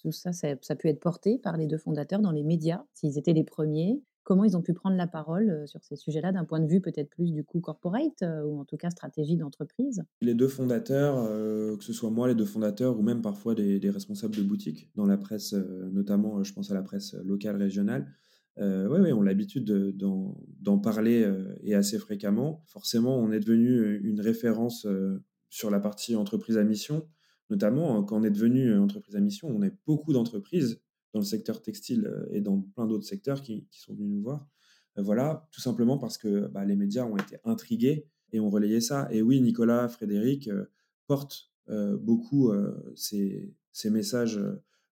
[0.00, 3.18] tout ça, ça, a pu être porté par les deux fondateurs dans les médias, s'ils
[3.18, 4.02] étaient les premiers?
[4.22, 6.80] Comment ils ont pu prendre la parole euh, sur ces sujets-là d'un point de vue
[6.80, 10.02] peut-être plus du coup corporate ou en tout cas stratégie d'entreprise?
[10.20, 11.26] Les deux fondateurs,
[11.78, 14.90] que ce soit moi, les deux fondateurs ou même parfois des, des responsables de boutiques
[14.96, 18.06] dans la presse, notamment je pense à la presse locale, régionale,
[18.60, 19.64] euh, oui, on a l'habitude
[19.96, 22.64] d'en parler euh, et assez fréquemment.
[22.66, 24.86] Forcément, on est devenu euh, une référence
[25.48, 27.08] sur la partie entreprise à mission.
[27.50, 30.80] Notamment, hein, quand on est devenu entreprise à mission, on a beaucoup d'entreprises
[31.14, 34.46] dans le secteur textile et dans plein d'autres secteurs qui, sont venus nous voir.
[34.96, 39.08] voilà, tout simplement parce que bah, les médias ont été intrigués et ont relayé ça.
[39.10, 40.50] Et oui, Nicolas, Frédéric
[41.06, 41.50] portent
[42.00, 42.52] beaucoup
[42.94, 43.54] ces,
[43.86, 44.38] messages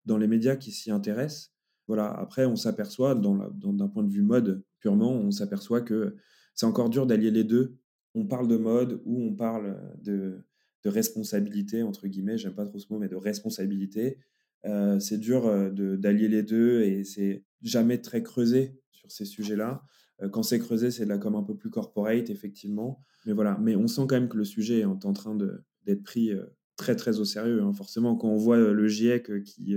[0.06, 1.55] dans les médias qui s'y intéressent.
[1.86, 2.10] Voilà.
[2.10, 6.16] Après, on s'aperçoit, d'un point de vue mode purement, on s'aperçoit que
[6.54, 7.76] c'est encore dur d'allier les deux.
[8.14, 10.42] On parle de mode ou on parle de,
[10.84, 14.18] responsabilité, entre guillemets, j'aime pas trop ce mot, mais de responsabilité.
[14.64, 19.82] Euh, c'est dur euh, d'allier les deux et c'est jamais très creusé sur ces sujets-là.
[20.22, 23.02] Euh, quand c'est creusé, c'est là comme un peu plus corporate, effectivement.
[23.26, 25.36] Mais voilà, mais on sent quand même que le sujet est en train
[25.84, 26.30] d'être pris
[26.76, 27.62] très très au sérieux.
[27.62, 27.72] Hein.
[27.72, 29.74] Forcément, quand on voit le GIEC qui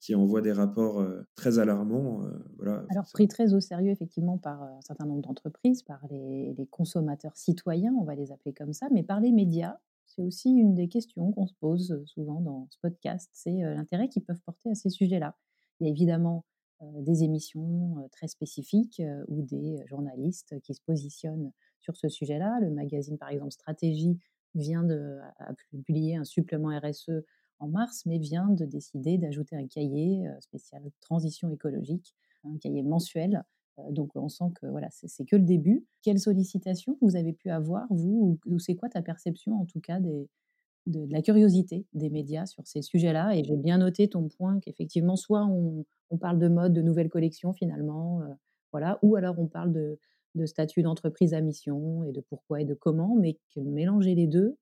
[0.00, 2.22] qui envoie des rapports très alarmants.
[2.56, 7.36] voilà, Alors, pris très au sérieux, effectivement, par un certain nombre d'entreprises, par les, consommateurs
[7.36, 9.78] citoyens, on va les appeler comme ça, mais par les médias.
[10.06, 14.24] C'est aussi une des questions qu'on se pose souvent dans ce podcast, c'est l'intérêt qu'ils
[14.24, 15.36] peuvent porter à ces sujets-là.
[15.80, 16.44] Il y a évidemment
[16.80, 22.58] des émissions très spécifiques ou des journalistes qui se positionnent sur ce sujet-là.
[22.60, 24.18] Le magazine, par exemple, Stratégie,
[24.54, 25.18] vient de
[25.70, 27.10] publier un supplément RSE
[27.60, 33.44] en mars, mais vient de décider d'ajouter un cahier spécial transition écologique, un cahier mensuel.
[33.90, 35.84] Donc on sent que voilà, c'est que le début.
[36.02, 40.00] Quelles sollicitations vous avez pu avoir, vous, ou, c'est quoi ta perception en tout cas
[40.00, 40.28] de,
[40.86, 43.36] la curiosité des médias sur ces sujets-là?
[43.36, 45.84] Et j'ai bien noté ton point qu'effectivement, soit on,
[46.20, 48.20] parle de mode, de nouvelles collections finalement,
[48.72, 49.98] voilà, ou alors on parle de,
[50.34, 54.26] de statut d'entreprise à mission et de pourquoi et de comment, mais que mélanger les
[54.26, 54.56] deux,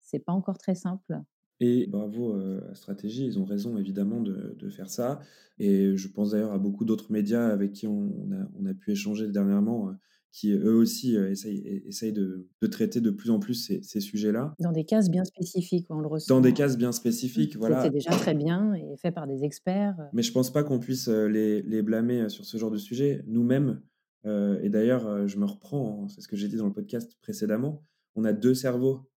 [0.00, 1.20] c'est pas encore très simple.
[1.62, 5.20] Et bravo euh, à Stratégie, ils ont raison évidemment de, de faire ça.
[5.60, 8.90] Et je pense d'ailleurs à beaucoup d'autres médias avec qui on, a, on, a, pu
[8.90, 9.92] échanger dernièrement, euh,
[10.32, 14.00] qui eux aussi euh, essayent, essayent de, de, traiter de plus en plus ces, ces
[14.00, 14.56] sujets-là.
[14.58, 16.34] Dans des cases bien spécifiques, on le ressent.
[16.34, 17.80] Dans des cases bien spécifiques, voilà.
[17.84, 19.94] C'est déjà très bien et fait par des experts.
[20.12, 23.22] Mais je pense pas qu'on puisse les, les, blâmer sur ce genre de sujet.
[23.28, 23.80] Nous-mêmes,
[24.24, 27.84] et d'ailleurs, je me reprends, hein, c'est ce que j'ai dit dans le podcast précédemment,
[28.16, 29.11] on a deux cerveaux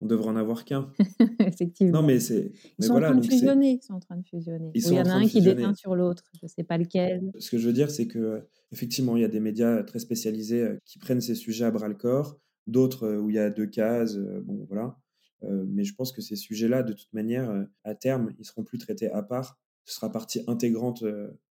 [0.00, 0.92] on devrait en avoir qu'un.
[1.40, 2.00] Effectivement.
[2.00, 2.52] Non, mais c'est.
[2.78, 3.80] Ils, sont en train de fusionner.
[3.80, 4.70] Ils sont en train de fusionner.
[4.74, 6.24] il y en a un qui déteint sur l'autre.
[6.34, 7.32] Je ne sais pas lequel.
[7.38, 10.62] Ce que je veux dire, c'est que effectivement, il y a des médias très spécialisés
[10.62, 13.50] euh, qui prennent ces sujets à bras le corps, d'autres euh, où il y a
[13.50, 14.16] deux cases.
[14.16, 14.96] Euh, bon, voilà.
[15.42, 19.10] mais je pense que ces sujets-là, de toute manière, à terme, ils seront plus traités
[19.10, 19.58] à part.
[19.84, 21.04] Ce sera partie intégrante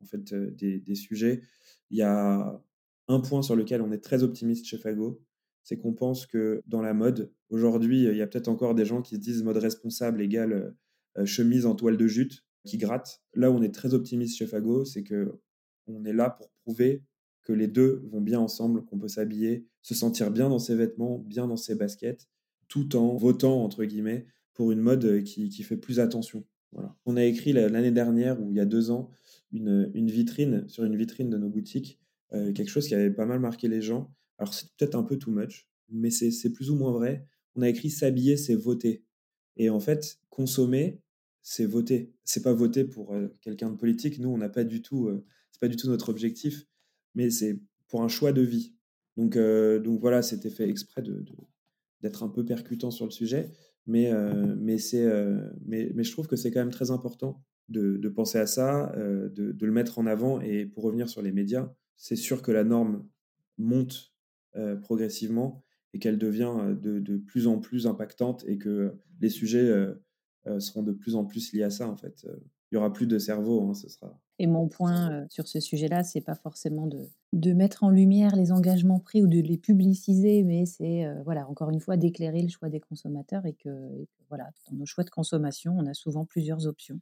[0.03, 1.43] en fait des, des sujets.
[1.91, 2.63] Il y a
[3.09, 5.21] un point sur lequel on est très optimiste chez Fago,
[5.63, 9.03] c'est qu'on pense que dans la mode, aujourd'hui, il y a peut-être encore des gens
[9.03, 10.71] qui se disent mode responsable égale euh,
[11.19, 13.23] euh, chemise en toile de jute qui gratte.
[13.35, 15.39] Là où on est très optimiste chez Fago, c'est que
[15.87, 17.03] on est là pour prouver
[17.43, 21.19] que les deux vont bien ensemble, qu'on peut s'habiller, se sentir bien dans ses vêtements,
[21.19, 22.29] bien dans ses baskets,
[22.69, 26.47] tout en votant, entre guillemets, pour une mode qui, fait plus attention.
[26.71, 26.97] Voilà.
[27.05, 29.11] On a écrit l'année dernière, ou il y a deux ans,
[29.53, 32.01] une, vitrine, sur une vitrine de nos boutiques,
[32.33, 35.19] euh, quelque chose qui avait pas mal marqué les gens, Alors c'est peut-être un peu
[35.19, 37.29] too much, mais c'est plus ou moins vrai.
[37.55, 39.05] On a écrit s'habiller, c'est voter.
[39.57, 41.01] Et en fait, consommer,
[41.43, 42.13] c'est voter.
[42.25, 44.19] C'est pas voter pour euh, quelqu'un de politique.
[44.19, 46.67] Nous, on n'a pas du tout, euh, c'est pas du tout notre objectif,
[47.15, 48.75] mais c'est pour un choix de vie.
[49.17, 51.25] Donc, euh, donc voilà, c'était fait exprès de,
[52.01, 53.53] d'être un peu percutant sur le sujet,
[53.87, 54.11] mais,
[54.57, 55.09] mais, c'est,
[55.65, 58.93] mais, mais, je trouve que c'est quand même très important de, de penser à ça,
[58.97, 60.41] de, de, le mettre en avant.
[60.41, 63.07] Et pour revenir sur les médias, c'est sûr que la norme
[63.59, 64.12] monte
[64.83, 65.63] progressivement
[65.95, 69.71] et qu'elle devient de, de, plus en plus impactante et que les sujets
[70.59, 72.27] seront de plus en plus liés à ça, en fait.
[72.71, 74.19] Il y aura plus de cerveau, hein, ce sera.
[74.39, 78.51] Et mon point sur ce sujet-là, c'est pas forcément de, de mettre en lumière les
[78.51, 82.69] engagements pris ou de les publiciser, mais c'est voilà encore une fois d'éclairer le choix
[82.69, 87.01] des consommateurs et que, voilà dans nos choix de consommation, on a souvent plusieurs options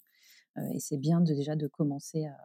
[0.73, 2.37] et c'est bien de, déjà de commencer à,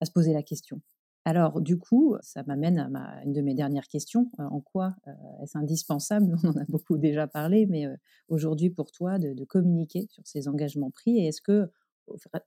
[0.00, 0.80] à, se poser la question.
[1.24, 4.30] Alors, du coup, ça m'amène à, une de mes dernières questions.
[4.40, 5.12] Euh, en quoi euh,
[5.42, 6.34] est-ce indispensable?
[6.44, 7.94] On en a beaucoup déjà parlé, mais euh,
[8.28, 11.18] aujourd'hui, pour toi, de, communiquer sur ces engagements pris?
[11.18, 11.70] Et est-ce que,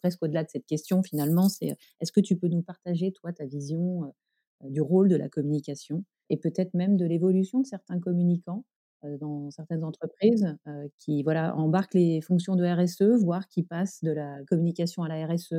[0.02, 3.46] presque au-delà de cette question, finalement, c'est est-ce que tu peux nous partager, toi, ta
[3.46, 4.14] vision
[4.64, 8.66] du rôle de la communication et peut-être même de l'évolution de certains communicants
[9.20, 10.58] dans certaines entreprises
[10.98, 15.26] qui voilà, embarquent les fonctions de RSE, voire qui passent de la communication à la
[15.28, 15.54] RSE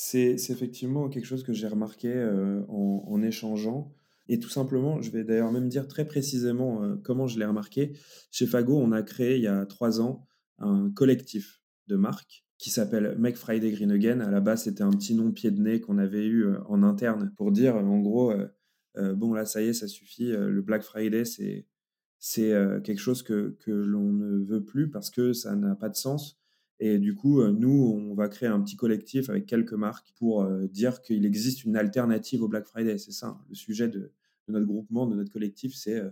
[0.00, 3.92] c'est effectivement quelque chose que j'ai remarqué euh, en, échangeant.
[4.28, 7.94] Et tout simplement, je vais d'ailleurs même dire très précisément euh, comment je l'ai remarqué.
[8.30, 10.24] Chez Fago, on a créé il y a trois ans
[10.58, 14.20] un collectif de marques qui s'appelle Make Friday Green Again.
[14.20, 16.84] À la base, c'était un petit nom pied de nez qu'on avait eu euh, en
[16.84, 18.32] interne pour dire, en gros,
[18.94, 20.30] bon là, ça y est, ça suffit.
[20.30, 21.66] le Black Friday, c'est
[22.84, 26.37] quelque chose que, que l'on ne veut plus parce que ça n'a pas de sens.
[26.80, 30.42] Et du coup, euh, nous, on va créer un petit collectif avec quelques marques pour
[30.42, 32.98] euh, dire qu'il existe une alternative au Black Friday.
[32.98, 34.12] C'est ça, le sujet de,
[34.46, 36.10] notre groupement, de notre collectif, c'est euh,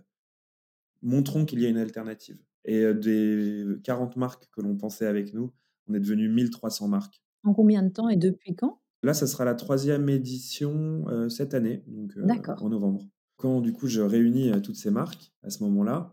[1.02, 2.38] montrons qu'il y a une alternative.
[2.64, 5.52] Et des 40 marques que l'on pensait avec nous,
[5.86, 7.22] on est devenu 1300 marques.
[7.44, 8.80] En combien de temps et depuis quand?
[9.04, 12.12] Là, ça sera la troisième édition cette année, donc
[12.60, 13.08] en novembre.
[13.36, 16.12] Quand du coup je réunis toutes ces marques à ce moment-là,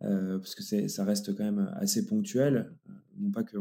[0.00, 2.74] parce que ça reste quand même assez ponctuel,
[3.16, 3.56] non pas que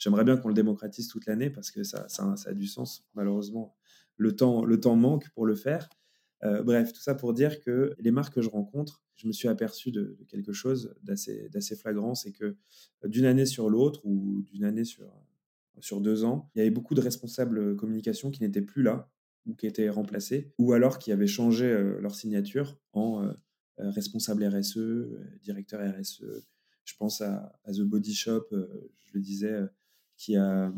[0.00, 3.06] J'aimerais bien qu'on le démocratise toute l'année parce que ça, a du sens.
[3.14, 3.76] Malheureusement,
[4.16, 5.90] le temps, le temps manque pour le faire.
[6.42, 9.46] Euh, bref, tout ça pour dire que les marques que je rencontre, je me suis
[9.46, 12.56] aperçu de, quelque chose d'assez flagrant, c'est que
[13.04, 15.12] d'une année sur l'autre ou d'une année sur,
[15.80, 19.12] sur deux ans, il y avait beaucoup de responsables communication qui n'étaient plus là
[19.44, 23.32] ou qui étaient remplacés, ou alors qui avaient changé euh, leur signature en euh,
[23.78, 24.78] responsable RSE,
[25.42, 26.24] directeur RSE.
[26.84, 29.54] Je pense à The Body Shop, je le disais,
[30.20, 30.70] qui a,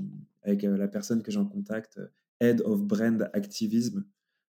[0.45, 2.01] avec euh, la personne que j'en contacte,
[2.40, 4.05] Head of Brand Activism.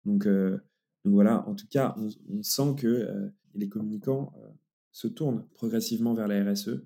[0.04, 0.58] Donc, euh,
[1.04, 4.34] voilà, en tout cas, on, sent que euh, les communicants
[4.90, 6.82] se tournent progressivement vers la RSE.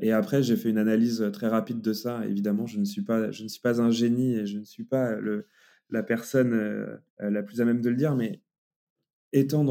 [0.00, 2.24] et après, j'ai fait une analyse très rapide de ça.
[2.26, 4.84] Évidemment, je ne suis pas, je ne suis pas un génie et je ne suis
[4.84, 5.16] pas
[5.90, 8.40] la personne la plus à même de le dire, mais
[9.32, 9.64] étant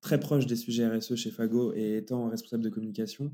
[0.00, 3.32] très proche des sujets RSE chez Fago et étant responsable de communication,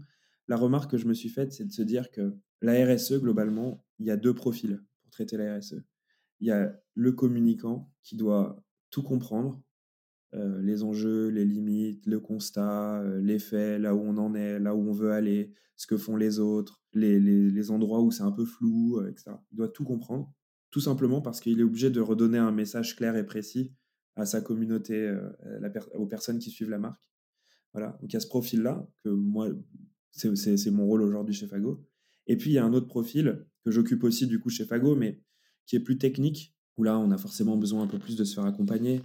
[0.51, 3.86] la remarque que je me suis faite, c'est de se dire que la RSE, globalement,
[4.01, 5.76] il y a deux profils pour traiter la RSE.
[6.40, 9.62] Il y a le communicant qui doit tout comprendre,
[10.34, 14.59] euh, les enjeux, les limites, le constat, euh, les faits, là où on en est,
[14.59, 18.32] là où on veut aller, ce que font les autres, les, endroits où c'est un
[18.32, 19.30] peu flou, euh, etc.
[19.53, 20.34] Il doit tout comprendre,
[20.72, 23.72] tout simplement parce qu'il est obligé de redonner un message clair et précis
[24.16, 25.16] à sa communauté,
[25.94, 27.01] aux personnes qui suivent la marque.
[27.72, 29.48] Voilà, donc il y a ce profil-là, que moi,
[30.12, 31.86] c'est mon rôle aujourd'hui chez Fago.
[32.26, 34.94] Et puis, il y a un autre profil que j'occupe aussi du coup chez Fago,
[34.94, 35.20] mais
[35.66, 38.34] qui est plus technique, où là, on a forcément besoin un peu plus de se
[38.34, 39.02] faire accompagner.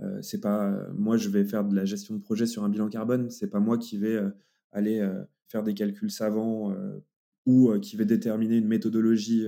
[0.00, 2.88] Euh, c'est pas moi, je vais faire de la gestion de projet sur un bilan
[2.88, 3.30] carbone.
[3.30, 4.30] C'est pas moi qui vais euh,
[4.72, 6.74] aller euh, faire des calculs savants
[7.46, 9.46] ou qui vais déterminer une méthodologie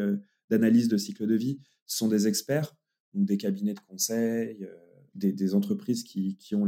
[0.48, 1.60] d'analyse de cycle de vie.
[1.84, 2.74] Ce sont des experts,
[3.12, 4.66] donc des cabinets de conseil,
[5.14, 6.66] des, entreprises qui, qui ont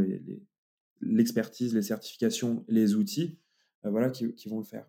[1.00, 3.38] l'expertise, les, certifications, les outils,
[3.90, 4.88] voilà, qui, qui, vont le faire.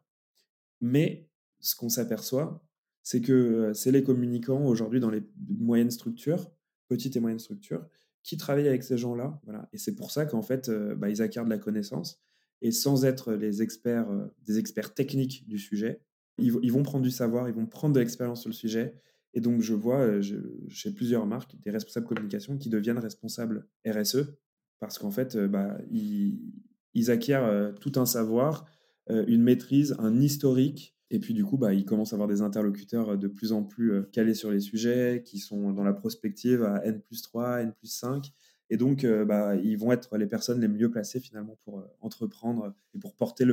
[0.81, 1.27] Mais
[1.59, 2.63] ce qu'on s'aperçoit,
[3.03, 5.23] c'est que euh, c'est les communicants aujourd'hui dans les
[5.59, 6.51] moyennes structures,
[6.87, 7.85] petites et moyennes structures,
[8.23, 9.39] qui travaillent avec ces gens-là.
[9.43, 9.69] Voilà.
[9.73, 12.21] Et c'est pour ça qu'en fait, euh, bah, ils acquièrent de la connaissance.
[12.61, 16.01] Et sans être les experts, euh, des experts techniques du sujet,
[16.37, 18.95] ils, vont prendre du savoir, ils vont prendre de l'expérience sur le sujet.
[19.35, 20.19] Et donc, je vois
[20.67, 24.33] chez plusieurs marques des responsables communication qui deviennent responsables RSE
[24.79, 28.65] parce qu'en fait, bah, ils, acquièrent tout un savoir,
[29.09, 33.09] une maîtrise, un historique et puis du coup, bah, ils commencent à avoir des interlocuteurs
[33.09, 36.63] euh, de plus en plus euh, calés sur les sujets, qui sont dans la prospective
[36.63, 38.31] à N plus 3, N plus 5.
[38.71, 41.83] Et donc, euh, bah, ils vont être les personnes les mieux placées finalement pour euh,
[42.01, 43.45] entreprendre et pour porter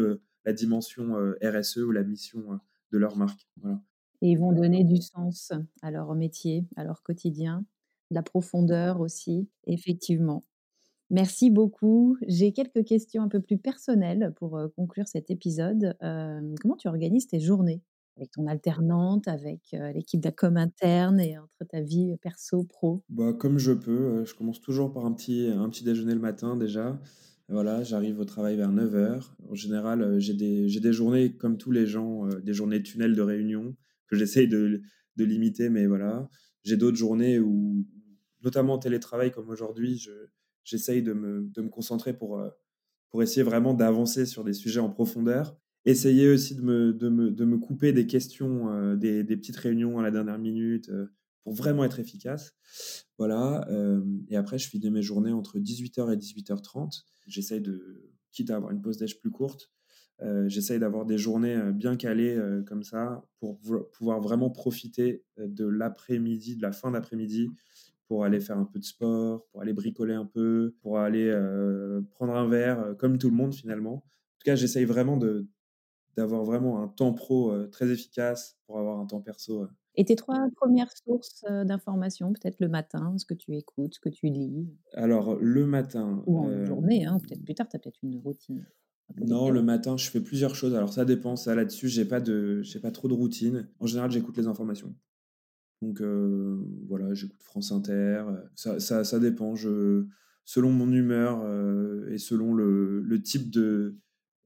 [0.46, 2.58] la dimension RSE ou la mission
[2.92, 3.46] de leur marque.
[4.22, 7.66] Et ils vont donner du sens à leur métier, à leur quotidien,
[8.10, 10.46] de la profondeur aussi, effectivement.
[11.10, 12.16] Merci beaucoup.
[12.28, 15.96] J'ai quelques questions un peu plus personnelles pour conclure cet épisode.
[16.00, 17.82] comment tu organises tes journées?
[18.16, 19.60] Avec ton alternante, avec
[19.94, 23.02] l'équipe d'Acom interne et entre ta vie perso, pro?
[23.08, 24.24] Bah, Comme je peux.
[24.24, 27.00] je commence toujours par un petit, un petit déjeuner le matin déjà.
[27.48, 29.32] Voilà, j'arrive au travail vers 9h.
[29.48, 33.74] En général, j'ai des, des, journées, comme tous les gens, des journées tunnels de réunion
[34.06, 34.82] que j'essaye de,
[35.16, 36.28] de, limiter, mais voilà.
[36.62, 37.84] J'ai d'autres journées où,
[38.44, 40.12] notamment en télétravail comme aujourd'hui, je,
[40.64, 42.48] j'essaye de me, de me, concentrer pour, euh,
[43.10, 45.56] pour essayer vraiment d'avancer sur des sujets en profondeur.
[45.84, 49.98] Essayer aussi de me, de me, de me couper des questions, euh, des, petites réunions
[49.98, 51.06] à la dernière minute euh,
[51.42, 52.54] pour vraiment être efficace.
[53.18, 53.68] Voilà.
[54.28, 57.02] et après, je finis mes journées entre 18h et 18h30.
[57.26, 59.70] J'essaye de, quitte à avoir une pause d'âge plus courte,
[60.46, 63.60] j'essaye d'avoir des journées bien calées comme ça pour
[63.92, 67.50] pouvoir vraiment profiter de l'après-midi, de la fin d'après-midi,
[68.10, 72.00] pour aller faire un peu de sport, pour aller bricoler un peu, pour aller euh,
[72.10, 73.92] prendre un verre, euh, comme tout le monde finalement.
[73.92, 75.46] En tout cas, j'essaye vraiment de,
[76.16, 79.68] d'avoir vraiment un temps pro euh, très efficace pour avoir un temps perso.
[79.94, 84.08] Et tes trois premières sources d'informations, peut-être le matin, ce que tu écoutes, ce que
[84.08, 84.66] tu lis?
[84.94, 86.24] Alors, le matin.
[86.26, 88.66] Ou en journée, hein, peut-être plus tard, tu as peut-être une routine.
[89.24, 90.74] Non, le matin, je fais plusieurs choses.
[90.74, 91.36] Alors, ça dépend.
[91.36, 93.68] Ça, là-dessus, j'ai pas, de, j'ai pas trop de routine.
[93.78, 94.96] En général, j'écoute les informations.
[95.82, 96.58] Donc euh,
[96.88, 98.24] voilà, j'écoute France Inter.
[98.54, 99.56] Ça, ça, ça, dépend.
[99.56, 100.04] Je,
[100.44, 103.96] selon mon humeur euh, et selon le, le type de,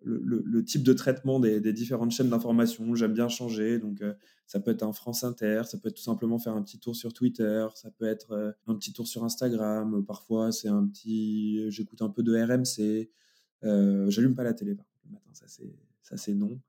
[0.03, 3.81] le, type de traitement des, des différentes chaînes d'information, j'aime bien changer.
[3.81, 4.15] Donc, euh,
[4.47, 6.95] ça peut être un France Inter, ça peut être tout simplement faire un petit tour
[6.95, 10.05] sur Twitter, ça peut être un petit tour sur Instagram.
[10.07, 11.69] Parfois, c'est un petit.
[11.71, 13.11] J'écoute un peu de RMC.
[14.11, 16.61] J'allume pas la télé, par contre, le matin, ça c'est, ça, c'est non.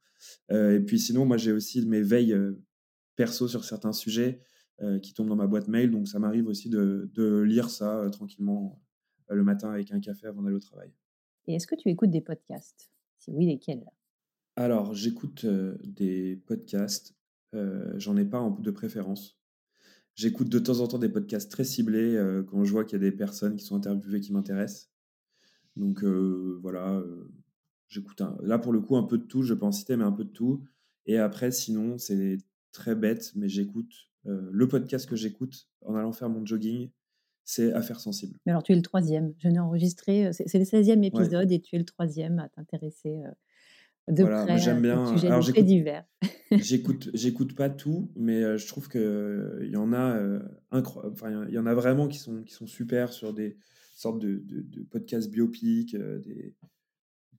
[0.49, 2.35] et puis, sinon, moi, j'ai aussi mes veilles
[3.15, 4.41] perso sur certains sujets.
[4.81, 5.89] Euh, qui tombe dans ma boîte mail.
[5.89, 8.81] Donc ça m'arrive aussi de, de, lire ça euh, tranquillement
[9.31, 10.91] euh, le matin avec un café avant d'aller au travail.
[11.47, 12.91] Et est-ce que tu écoutes des podcasts?
[13.17, 13.85] Si oui, lesquels?
[14.57, 17.15] Alors j'écoute des podcasts.
[17.95, 19.39] J'en ai pas de préférence.
[20.13, 23.09] J'écoute de temps en temps des podcasts très ciblés quand je vois qu'il y a
[23.09, 24.91] des personnes qui sont interviewées qui m'intéressent.
[25.77, 27.01] Donc voilà,
[27.87, 30.11] j'écoute là pour le coup un peu de tout, je peux en citer, mais un
[30.11, 30.65] peu de tout.
[31.05, 32.39] Et après, sinon, c'est
[32.73, 36.89] très bête, mais j'écoute euh, le podcast que j'écoute en allant faire mon jogging,
[37.43, 38.37] c'est Affaires sensibles.
[38.45, 39.33] Mais alors, tu es le troisième.
[39.37, 43.21] Je n'ai enregistré, euh, c'est le 16e épisode et tu es le troisième à t'intéresser
[43.23, 45.05] euh, de voilà, près j'aime bien.
[45.07, 46.05] Sujet alors, divers.
[46.51, 50.19] j'écoute, j'écoute pas tout, mais je trouve que il y en a,
[50.71, 53.57] enfin, il y en a vraiment qui sont qui sont super sur des
[53.95, 56.55] sortes de, de, podcasts biopiques, des,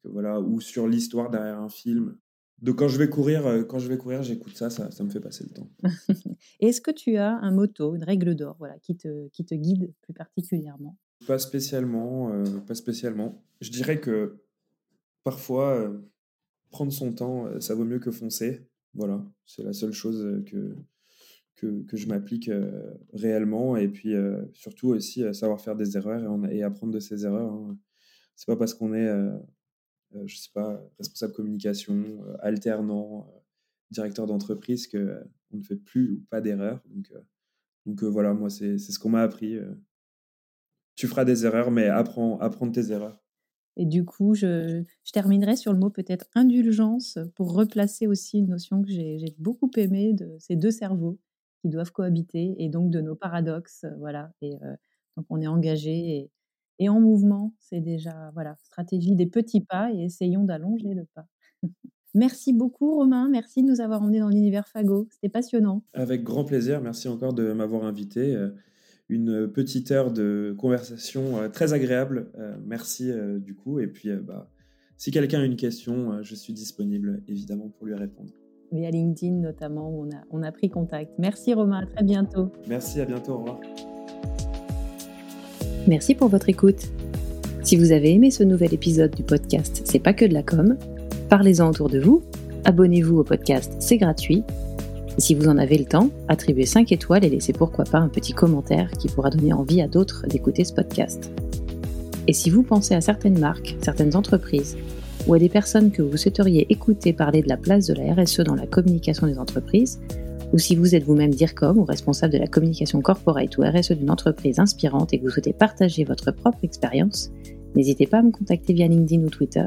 [0.02, 2.16] voilà, ou sur l'histoire derrière un film.
[2.62, 5.10] Donc quand je vais courir, euh, quand je vais courir, j'écoute ça, ça, ça me
[5.10, 5.70] fait passer le temps.
[6.60, 9.92] Est-ce que tu as un motto, une règle d'or, voilà, qui te, qui te guide
[10.00, 10.96] plus particulièrement?
[11.26, 13.44] Pas spécialement, euh, pas spécialement.
[13.60, 14.42] Je dirais que
[15.22, 15.98] parfois euh,
[16.70, 18.66] prendre son temps, ça vaut mieux que foncer.
[18.94, 20.76] Voilà, c'est la seule chose que
[21.56, 22.50] que, que je m'applique
[23.14, 23.76] réellement.
[23.76, 24.14] Et puis
[24.52, 27.52] surtout aussi savoir faire des erreurs et, et apprendre de ces erreurs.
[27.52, 27.78] Hein.
[28.34, 29.08] C'est pas parce qu'on est
[30.24, 33.38] je sais pas, responsable communication, euh, alternant, euh,
[33.90, 36.82] directeur d'entreprise, qu'on ne fait plus ou pas d'erreurs.
[36.86, 37.12] Donc,
[37.86, 39.58] donc voilà, moi, c'est ce qu'on m'a appris.
[40.96, 43.22] Tu feras des erreurs, mais apprends, apprends tes erreurs.
[43.76, 48.48] Et du coup, je, je terminerai sur le mot peut-être indulgence pour replacer aussi une
[48.48, 51.20] notion que j'ai beaucoup aimée de ces deux cerveaux
[51.60, 53.84] qui doivent cohabiter et donc de nos paradoxes.
[53.98, 54.32] Voilà.
[54.40, 54.56] Et
[55.16, 56.30] donc on est engagé et,
[56.78, 57.54] et en mouvement.
[57.58, 61.26] C'est déjà, voilà, stratégie des petits pas et essayons d'allonger le pas.
[62.16, 65.82] Merci beaucoup Romain, merci de nous avoir emmenés dans l'univers Fago, c'était passionnant.
[65.92, 68.34] Avec grand plaisir, merci encore de m'avoir invité.
[68.34, 68.48] Euh,
[69.10, 73.80] une petite heure de conversation euh, très agréable, euh, merci du coup.
[73.80, 74.50] Et puis, bah,
[74.96, 78.30] si quelqu'un a une question, je suis disponible évidemment pour lui répondre.
[78.72, 81.12] Via LinkedIn notamment, où on a, on a pris contact.
[81.18, 82.50] Merci Romain, à très bientôt.
[82.66, 83.60] Merci, à bientôt, au revoir.
[85.86, 86.88] Merci pour votre écoute.
[87.62, 90.76] Si vous avez aimé ce nouvel épisode du podcast C'est pas que de la com,
[91.28, 92.22] parlez-en autour de vous,
[92.64, 94.42] abonnez-vous au podcast, c'est gratuit.
[95.16, 98.32] Si vous en avez le temps, attribuez 5 étoiles et laissez pourquoi pas un petit
[98.32, 101.30] commentaire qui pourra donner envie à d'autres d'écouter ce podcast.
[102.26, 104.76] Et si vous pensez à certaines marques, certaines entreprises,
[105.28, 108.40] ou à des personnes que vous souhaiteriez écouter parler de la place de la RSE
[108.40, 110.00] dans la communication des entreprises,
[110.52, 114.10] ou si vous êtes vous-même DIRCOM ou responsable de la communication corporate ou RSE d'une
[114.10, 117.30] entreprise inspirante et que vous souhaitez partager votre propre expérience,
[117.74, 119.66] n'hésitez pas à me contacter via LinkedIn ou Twitter,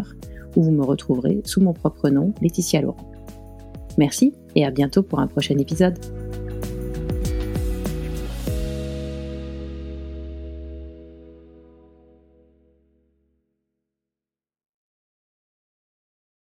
[0.55, 3.11] où vous me retrouverez sous mon propre nom, Laetitia Laurent.
[3.97, 5.97] Merci et à bientôt pour un prochain épisode.